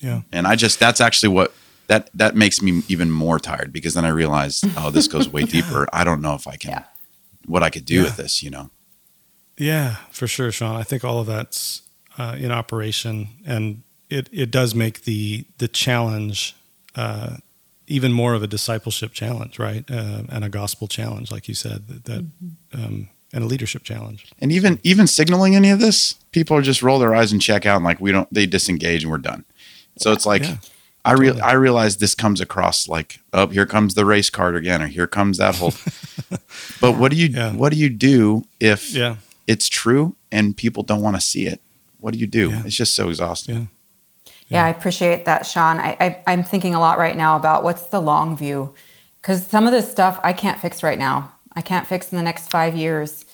[0.00, 0.22] Yeah.
[0.32, 1.54] And I just that's actually what
[1.88, 5.42] that that makes me even more tired because then I realize, oh, this goes way
[5.44, 5.86] deeper.
[5.92, 6.84] I don't know if I can Yeah.
[7.46, 8.02] what I could do Yeah.
[8.04, 8.70] with this, you know.
[9.58, 10.76] Yeah, for sure, Shawn.
[10.76, 11.82] I think all of that's
[12.18, 16.54] uh, in operation, and it it does make the the challenge
[16.94, 17.36] uh,
[17.86, 19.84] even more of a discipleship challenge, right?
[19.90, 22.24] Uh, and a gospel challenge, like you said, that, that
[22.74, 24.30] um, and a leadership challenge.
[24.40, 27.76] And even even signaling any of this, people just roll their eyes and check out
[27.76, 29.44] and like we don't they disengage and we're done.
[29.98, 30.56] So it's like Yeah,
[31.06, 31.40] I real.
[31.42, 35.06] I realize this comes across like, oh, here comes the race card again, or here
[35.06, 35.72] comes that whole
[36.80, 37.52] But what do you Yeah.
[37.52, 41.60] what do you do if Yeah, it's true and people don't want to see it?
[41.98, 42.50] What do you do?
[42.50, 42.62] Yeah.
[42.64, 43.68] It's just so exhausting.
[44.26, 45.78] yeah, Yeah, I appreciate that, Shawn.
[45.78, 48.74] I, I, I'm thinking a lot right now about what's the long view,
[49.20, 51.32] because some of this stuff I can't fix right now.
[51.54, 53.24] I can't fix in the next five years.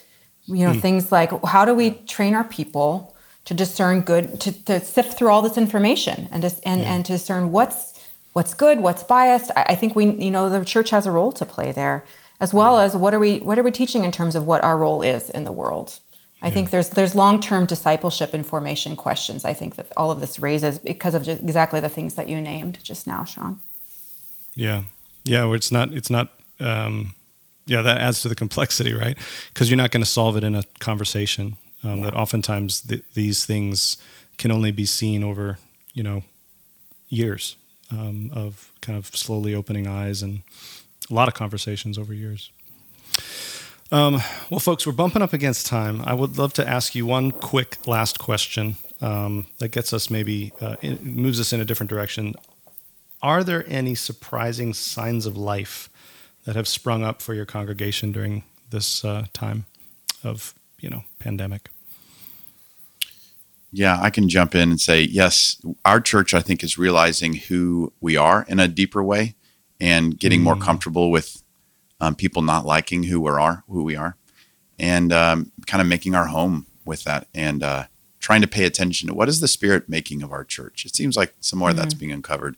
[0.46, 0.80] You know, hmm.
[0.80, 3.11] things like how do we train our people
[3.44, 7.12] to discern good, to, to sift through all this information and just and, and to
[7.12, 8.00] discern what's
[8.32, 9.50] what's good, what's biased.
[9.56, 12.04] I, I think we, you know, the church has a role to play there,
[12.40, 14.76] as well as what are we what are we teaching in terms of what our
[14.76, 15.98] role is in the world.
[16.44, 19.44] I think there's there's long term discipleship and formation questions.
[19.44, 22.82] I think that all of this raises because of exactly the things that you named
[22.82, 23.60] just now, Shawn.
[24.54, 24.82] Yeah,
[25.22, 25.44] yeah.
[25.44, 26.30] Where it's not, it's not.
[26.58, 27.14] Um,
[27.66, 29.16] yeah, that adds to the complexity, right?
[29.54, 31.56] Because you're not going to solve it in a conversation.
[31.84, 32.04] Um, yeah.
[32.06, 33.96] That oftentimes th- these things
[34.38, 35.58] can only be seen over,
[35.94, 36.22] you know,
[37.08, 37.56] years
[37.90, 40.42] um, of kind of slowly opening eyes and
[41.10, 42.50] a lot of conversations over years.
[43.90, 46.00] Um, well, folks, we're bumping up against time.
[46.04, 50.52] I would love to ask you one quick last question um, that gets us maybe
[50.60, 52.34] uh, in, moves us in a different direction.
[53.20, 55.90] Are there any surprising signs of life
[56.44, 59.66] that have sprung up for your congregation during this uh, time
[60.24, 61.68] of you know pandemic?
[63.72, 65.56] Yeah, I can jump in and say yes.
[65.84, 69.34] Our church, I think, is realizing who we are in a deeper way
[69.80, 70.44] and getting mm.
[70.44, 71.42] more comfortable with
[71.98, 74.16] um, people not liking who we are, who we are,
[74.78, 77.84] and um, kind of making our home with that, and uh,
[78.20, 80.84] trying to pay attention to what is the spirit making of our church.
[80.84, 81.78] It seems like some more mm-hmm.
[81.78, 82.56] that's being uncovered,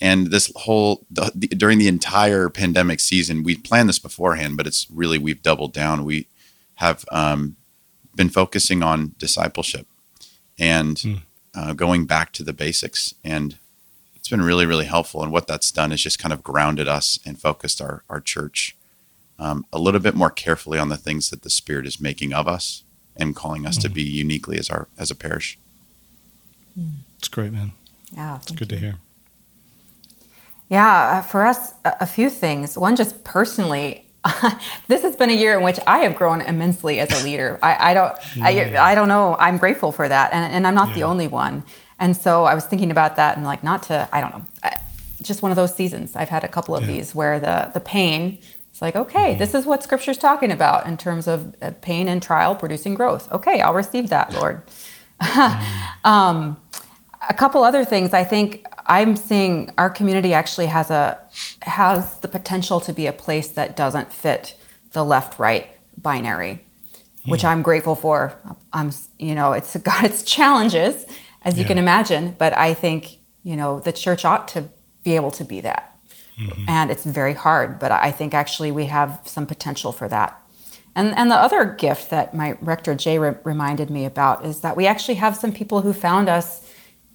[0.00, 4.66] and this whole the, the, during the entire pandemic season, we planned this beforehand, but
[4.66, 6.04] it's really we've doubled down.
[6.04, 6.26] We
[6.76, 7.56] have um,
[8.16, 9.86] been focusing on discipleship
[10.60, 11.20] and mm.
[11.54, 13.58] uh, going back to the basics and
[14.14, 15.22] it's been really, really helpful.
[15.22, 18.76] And what that's done is just kind of grounded us and focused our, our church
[19.38, 22.46] um, a little bit more carefully on the things that the Spirit is making of
[22.46, 22.84] us
[23.16, 23.88] and calling us mm-hmm.
[23.88, 25.58] to be uniquely as our as a parish.
[27.18, 27.72] It's great, man.
[28.12, 28.76] Yeah, it's good you.
[28.76, 28.94] to hear.
[30.68, 32.76] Yeah, uh, for us, a, a few things.
[32.78, 34.04] One, just personally,
[34.88, 37.58] this has been a year in which I have grown immensely as a leader.
[37.62, 38.82] I, I don't, yeah.
[38.82, 39.36] I, I don't know.
[39.38, 40.94] I'm grateful for that, and, and I'm not yeah.
[40.94, 41.64] the only one.
[41.98, 44.46] And so I was thinking about that and like not to, I don't know,
[45.22, 46.16] just one of those seasons.
[46.16, 46.92] I've had a couple of yeah.
[46.94, 48.38] these where the the pain.
[48.70, 49.38] It's like okay, mm-hmm.
[49.38, 53.30] this is what Scripture's talking about in terms of uh, pain and trial producing growth.
[53.32, 54.62] Okay, I'll receive that, Lord.
[55.20, 56.04] Mm-hmm.
[56.08, 56.56] um,
[57.28, 58.12] a couple other things.
[58.12, 61.18] I think I'm seeing our community actually has a
[61.62, 64.56] has the potential to be a place that doesn't fit
[64.92, 66.64] the left right binary,
[67.26, 67.48] which hmm.
[67.48, 68.38] I'm grateful for.
[68.72, 71.06] I'm you know it's got its challenges
[71.42, 71.68] as you yeah.
[71.68, 72.34] can imagine.
[72.38, 74.68] But I think, you know, the church ought to
[75.02, 75.98] be able to be that.
[76.38, 76.64] Mm-hmm.
[76.68, 80.40] And it's very hard, but I think actually we have some potential for that.
[80.96, 84.76] And, and the other gift that my rector Jay re- reminded me about is that
[84.76, 86.59] we actually have some people who found us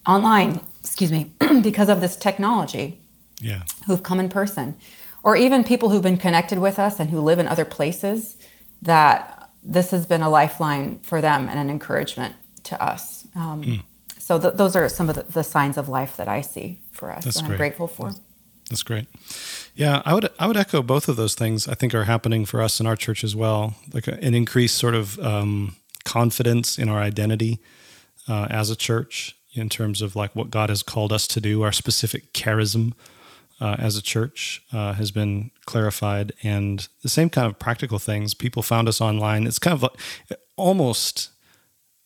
[0.08, 1.32] online, excuse me,
[1.62, 3.00] because of this technology.
[3.42, 3.64] Yeah.
[3.86, 4.76] Who've come in person.
[5.24, 8.38] Or even people who've been connected with us and who live in other places
[8.82, 13.28] that this has been a lifeline for them and an encouragement to us.
[13.36, 13.82] Um, mm
[14.26, 17.12] so th- those are some of the, the, signs of life that I see for
[17.12, 18.12] us, That's and I'm grateful for.
[18.72, 19.06] That's great.
[19.76, 21.68] Yeah, I would I would echo both of those things.
[21.68, 24.96] I think are happening for us in our church as well, like an increased sort
[24.96, 25.76] of um,
[26.06, 27.60] confidence in our identity
[28.28, 31.62] uh, as a church in terms of like what God has called us to do.
[31.64, 32.94] Our specific charism
[33.60, 38.34] uh, as a church uh, has been clarified, and the same kind of practical things.
[38.34, 39.48] People found us online.
[39.48, 41.30] It's kind of like, almost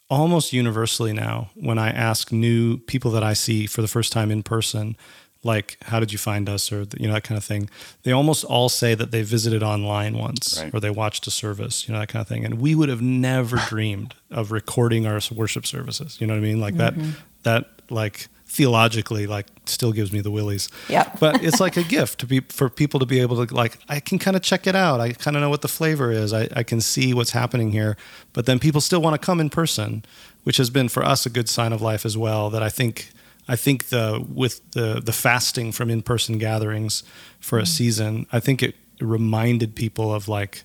[0.09, 4.31] almost universally now when I ask new people that I see for the first time
[4.31, 4.97] in person,
[5.43, 7.69] like how did you find us or you know that kind of thing
[8.03, 10.73] they almost all say that they visited online once right.
[10.73, 13.01] or they watched a service you know that kind of thing and we would have
[13.01, 16.99] never dreamed of recording our worship services you know what i mean like mm-hmm.
[16.99, 20.69] that that like theologically like still gives me the willies.
[20.89, 21.11] Yeah.
[21.19, 23.99] but it's like a gift to be for people to be able to like I
[23.99, 24.99] can kind of check it out.
[24.99, 26.33] I kind of know what the flavor is.
[26.33, 27.95] I, I can see what's happening here.
[28.33, 30.03] But then people still want to come in person,
[30.43, 32.49] which has been for us a good sign of life as well.
[32.49, 33.11] That I think
[33.47, 37.03] I think the with the the fasting from in person gatherings
[37.39, 37.67] for a mm-hmm.
[37.67, 40.63] season, I think it reminded people of like,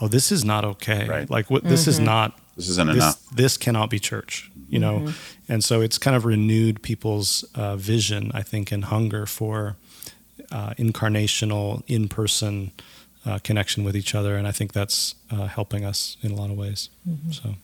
[0.00, 1.08] oh, this is not okay.
[1.08, 1.28] Right.
[1.28, 1.90] Like what this mm-hmm.
[1.90, 3.30] is not this isn't this, enough.
[3.30, 5.00] This cannot be church, you know?
[5.00, 5.52] Mm-hmm.
[5.52, 9.76] And so it's kind of renewed people's uh, vision, I think, and hunger for
[10.50, 12.72] uh, incarnational, in person
[13.24, 14.36] uh, connection with each other.
[14.36, 16.88] And I think that's uh, helping us in a lot of ways.
[17.08, 17.32] Mm-hmm.
[17.32, 17.54] So.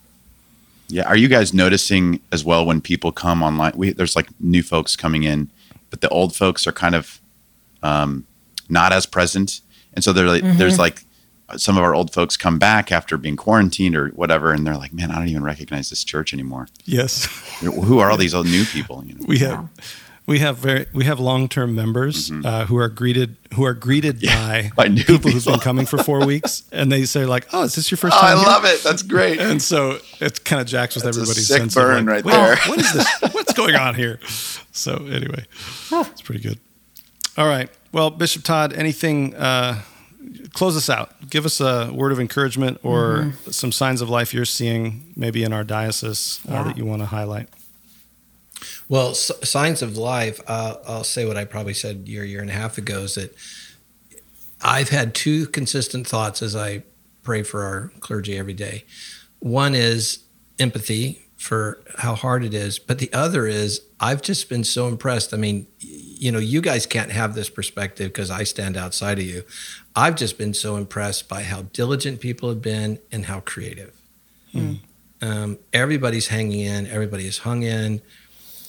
[0.88, 1.08] Yeah.
[1.08, 3.72] Are you guys noticing as well when people come online?
[3.74, 5.48] We, there's like new folks coming in,
[5.90, 7.20] but the old folks are kind of
[7.82, 8.26] um,
[8.68, 9.62] not as present.
[9.94, 10.58] And so like, mm-hmm.
[10.58, 11.04] there's like
[11.56, 14.92] some of our old folks come back after being quarantined or whatever, and they're like,
[14.92, 17.26] "Man, I don't even recognize this church anymore." Yes.
[17.60, 19.04] Who are all these old new people?
[19.04, 19.24] You know?
[19.26, 19.68] We have.
[20.24, 22.46] We have very we have long term members mm-hmm.
[22.46, 25.84] uh, who are greeted who are greeted yeah, by, by people, people, who've been coming
[25.84, 28.38] for four weeks, and they say like, "Oh, is this your first oh, time?" I
[28.38, 28.46] here?
[28.46, 28.84] love it.
[28.84, 29.40] That's great.
[29.40, 32.32] And so it kind of jacks with That's everybody's sick sense burn of like, right
[32.32, 32.56] there.
[32.68, 33.08] what is this?
[33.32, 34.20] What's going on here?
[34.70, 35.44] So anyway,
[35.90, 36.60] it's pretty good.
[37.36, 37.68] All right.
[37.92, 39.82] Well, Bishop Todd, anything uh,
[40.52, 41.28] close us out.
[41.30, 45.52] Give us a word of encouragement or some signs of life you're seeing, maybe in
[45.52, 47.48] our diocese, uh, that you want to highlight.
[48.88, 50.40] Well, s- signs of life.
[50.46, 53.14] Uh, I'll say what I probably said a year, year and a half ago is
[53.14, 53.34] that
[54.60, 56.82] I've had two consistent thoughts as I
[57.22, 58.84] pray for our clergy every day.
[59.40, 60.20] One is
[60.58, 65.34] empathy for how hard it is, but the other is I've just been so impressed.
[65.34, 69.24] I mean, you know, you guys can't have this perspective because I stand outside of
[69.24, 69.42] you.
[69.96, 73.92] I've just been so impressed by how diligent people have been and how creative.
[75.20, 78.02] Um, everybody's hanging in, everybody has hung in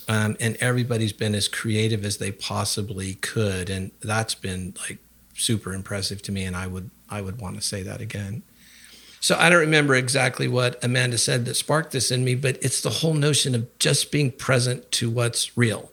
[0.08, 4.98] um, and everybody's been as creative as they possibly could, and that's been like
[5.36, 6.44] super impressive to me.
[6.44, 8.42] And I would I would want to say that again.
[9.24, 12.82] So I don't remember exactly what Amanda said that sparked this in me, but it's
[12.82, 15.92] the whole notion of just being present to what's real.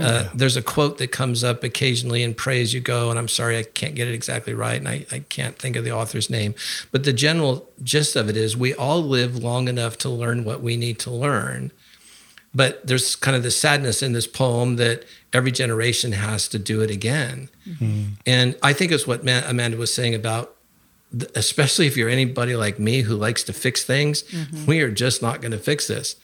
[0.00, 3.28] Uh, there's a quote that comes up occasionally in Pray As You Go, and I'm
[3.28, 6.30] sorry I can't get it exactly right, and I, I can't think of the author's
[6.30, 6.54] name.
[6.90, 10.62] But the general gist of it is we all live long enough to learn what
[10.62, 11.70] we need to learn.
[12.54, 15.04] But there's kind of the sadness in this poem that
[15.34, 17.50] every generation has to do it again.
[18.24, 20.54] And I think it's what Ma- Amanda was saying about, th-
[21.34, 24.66] especially if you're anybody like me who likes to fix things, mm-hmm.
[24.66, 26.16] we are just not going to fix this.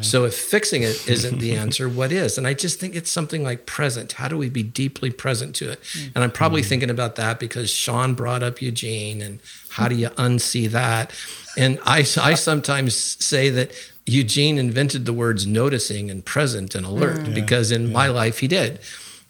[0.00, 2.38] So if fixing it isn't the answer, what is?
[2.38, 4.12] And I just think it's something like present.
[4.12, 5.82] How do we be deeply present to it?
[5.82, 6.12] Mm-hmm.
[6.14, 6.68] And I'm probably mm-hmm.
[6.68, 9.40] thinking about that because Shawn brought up Eugene and
[9.70, 11.12] how do you unsee that?
[11.56, 13.72] And I, I sometimes say that
[14.06, 17.34] Eugene invented the words noticing and present and alert mm.
[17.34, 18.80] because in my life he did,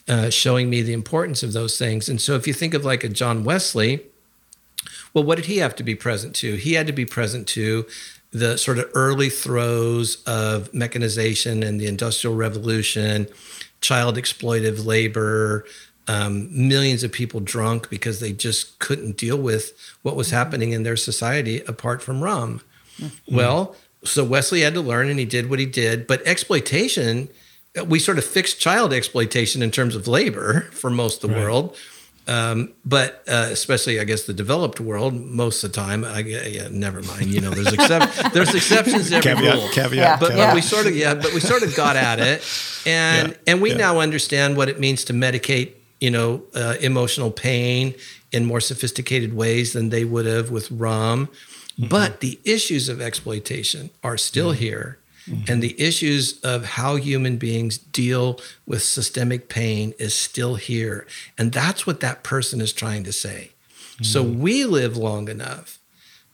[0.09, 2.09] uh, showing me the importance of those things.
[2.09, 4.03] And so if you think of like a John Wesley,
[5.15, 6.55] well, what did he have to be present to?
[6.55, 7.87] He had to be present to
[8.31, 13.29] the sort of early throes of mechanization and the Industrial Revolution,
[13.83, 15.67] child exploitive labor,
[16.09, 20.83] um, millions of people drunk because they just couldn't deal with what was happening in
[20.83, 22.61] their society apart from rum.
[23.31, 27.29] Well, so Wesley had to learn and he did what he did, but exploitation,
[27.87, 31.77] we sort of fixed child exploitation in terms of labor for most of the world.
[32.29, 36.69] Um, but uh, especially, I guess, the developed world, most of the time, I, yeah,
[36.71, 37.27] never mind.
[37.27, 39.69] You know, there's excep- there's exceptions to every Caveat, rule.
[39.71, 40.17] caveat, Yeah.
[40.19, 40.49] But, caveat.
[40.51, 42.45] but we sort of yeah, but we sort of got at it,
[42.87, 43.77] and Yeah, and we yeah.
[43.79, 47.95] now understand what it means to medicate, you know, uh, emotional pain
[48.31, 51.27] in more sophisticated ways than they would have with rum.
[51.27, 51.89] Mm-hmm.
[51.89, 54.99] But the issues of exploitation are still here.
[55.29, 55.53] Mm-hmm.
[55.53, 61.07] And the issues of how human beings deal with systemic pain is still here.
[61.39, 63.53] And that's what that person is trying to say.
[63.53, 64.05] Mm-hmm.
[64.05, 64.41] So Mm-hmm.
[64.41, 65.79] we live long enough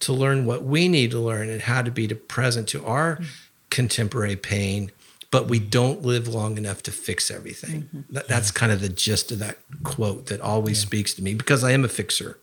[0.01, 3.17] to learn what we need to learn and how to be to present to our
[3.17, 3.25] mm-hmm.
[3.71, 4.91] contemporary pain,
[5.31, 8.05] but we don't live long enough to fix everything.
[8.11, 11.65] That, that's kind of the gist of that quote that always speaks to me because
[11.65, 12.39] I am a fixer.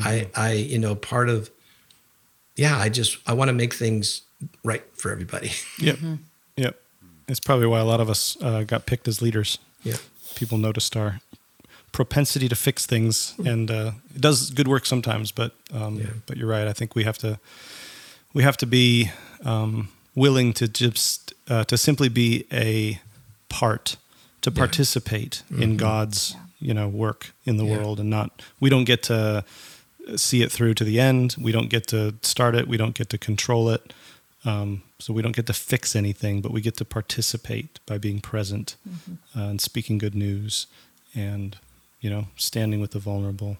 [0.00, 1.50] I, I, you know, part of,
[2.54, 4.22] yeah, I just, I want to make things
[4.64, 5.50] right for everybody.
[5.78, 5.98] Yep.
[6.56, 6.80] Yep.
[7.28, 9.58] It's probably why a lot of us uh, got picked as leaders.
[9.82, 9.96] Yeah.
[10.36, 11.20] People noticed our
[11.92, 15.32] propensity to fix things, and uh, it does good work sometimes.
[15.32, 16.06] But um, Yeah.
[16.26, 16.68] but you're right.
[16.68, 17.38] I think we have to
[18.34, 19.10] we have to be
[19.44, 23.00] um, willing to just uh, to simply be a
[23.48, 23.96] part
[24.42, 27.72] to participate in God's you know work in the Mm-hmm.
[27.72, 27.78] Yeah.
[27.78, 29.44] world, and not we don't get to
[30.16, 31.34] see it through to the end.
[31.38, 32.68] We don't get to start it.
[32.68, 33.92] We don't get to control it.
[34.46, 38.20] Um, so we don't get to fix anything, but we get to participate by being
[38.20, 38.76] present
[39.36, 40.66] uh, and speaking good news,
[41.14, 41.56] and
[42.00, 43.56] you know, standing with the vulnerable.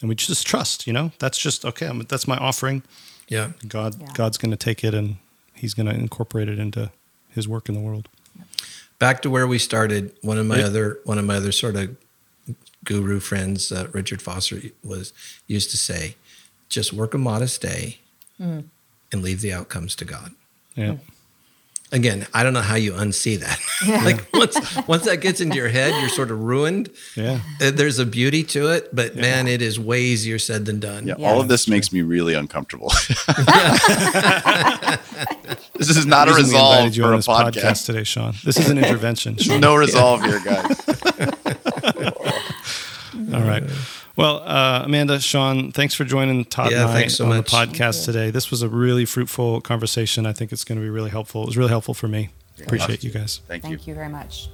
[0.00, 0.86] And we just trust.
[0.86, 1.86] You know, that's just okay.
[1.86, 2.82] I'm, that's my offering.
[3.28, 3.52] Yeah.
[3.66, 4.08] God, Yeah.
[4.14, 5.16] God's going to take it and
[5.54, 6.90] He's going to incorporate it into
[7.30, 8.08] His work in the world.
[8.98, 10.66] back to where we started one of my Yeah.
[10.66, 11.96] other one of my other sort of
[12.84, 15.12] guru friends uh, richard foster was
[15.48, 16.14] used to say
[16.68, 17.98] just work a modest day
[19.12, 20.32] and leave the outcomes to god
[20.74, 20.96] Yeah.
[21.92, 23.58] again i don't know how you unsee that
[24.04, 24.56] like once
[24.88, 27.40] once that gets into your head you're sort of ruined Yeah.
[27.62, 31.06] Uh, there's a beauty to it but man it is way easier said than done
[31.06, 31.28] Yeah, Yeah.
[31.28, 32.88] all of this makes me really uncomfortable.
[35.74, 37.52] this is not a The resolve you for on a this podcast.
[37.52, 37.86] podcast.
[37.86, 38.34] today, Shawn.
[38.44, 39.36] This is an intervention.
[39.36, 39.60] Shawn.
[39.60, 40.80] No resolve here, guys.
[43.32, 43.62] All right.
[44.16, 47.50] Well, uh, Amanda, Shawn, thanks for joining Todd Yeah, and I thanks so on much.
[47.50, 48.30] the podcast today.
[48.30, 50.24] This was a really fruitful conversation.
[50.24, 51.42] I think it's going to be really helpful.
[51.42, 52.30] It was really helpful for me.
[52.62, 53.42] Appreciate you guys.
[53.46, 53.70] Thank you.
[53.70, 54.48] Thank you very much.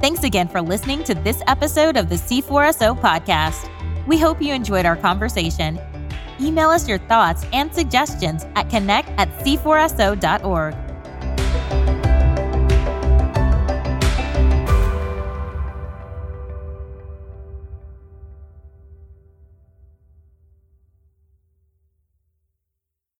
[0.00, 3.70] Thanks again for listening to this episode of the C4SO podcast.
[4.06, 5.80] We hope you enjoyed our conversation.
[6.40, 10.83] Email us your thoughts and suggestions at connect at c4so.org.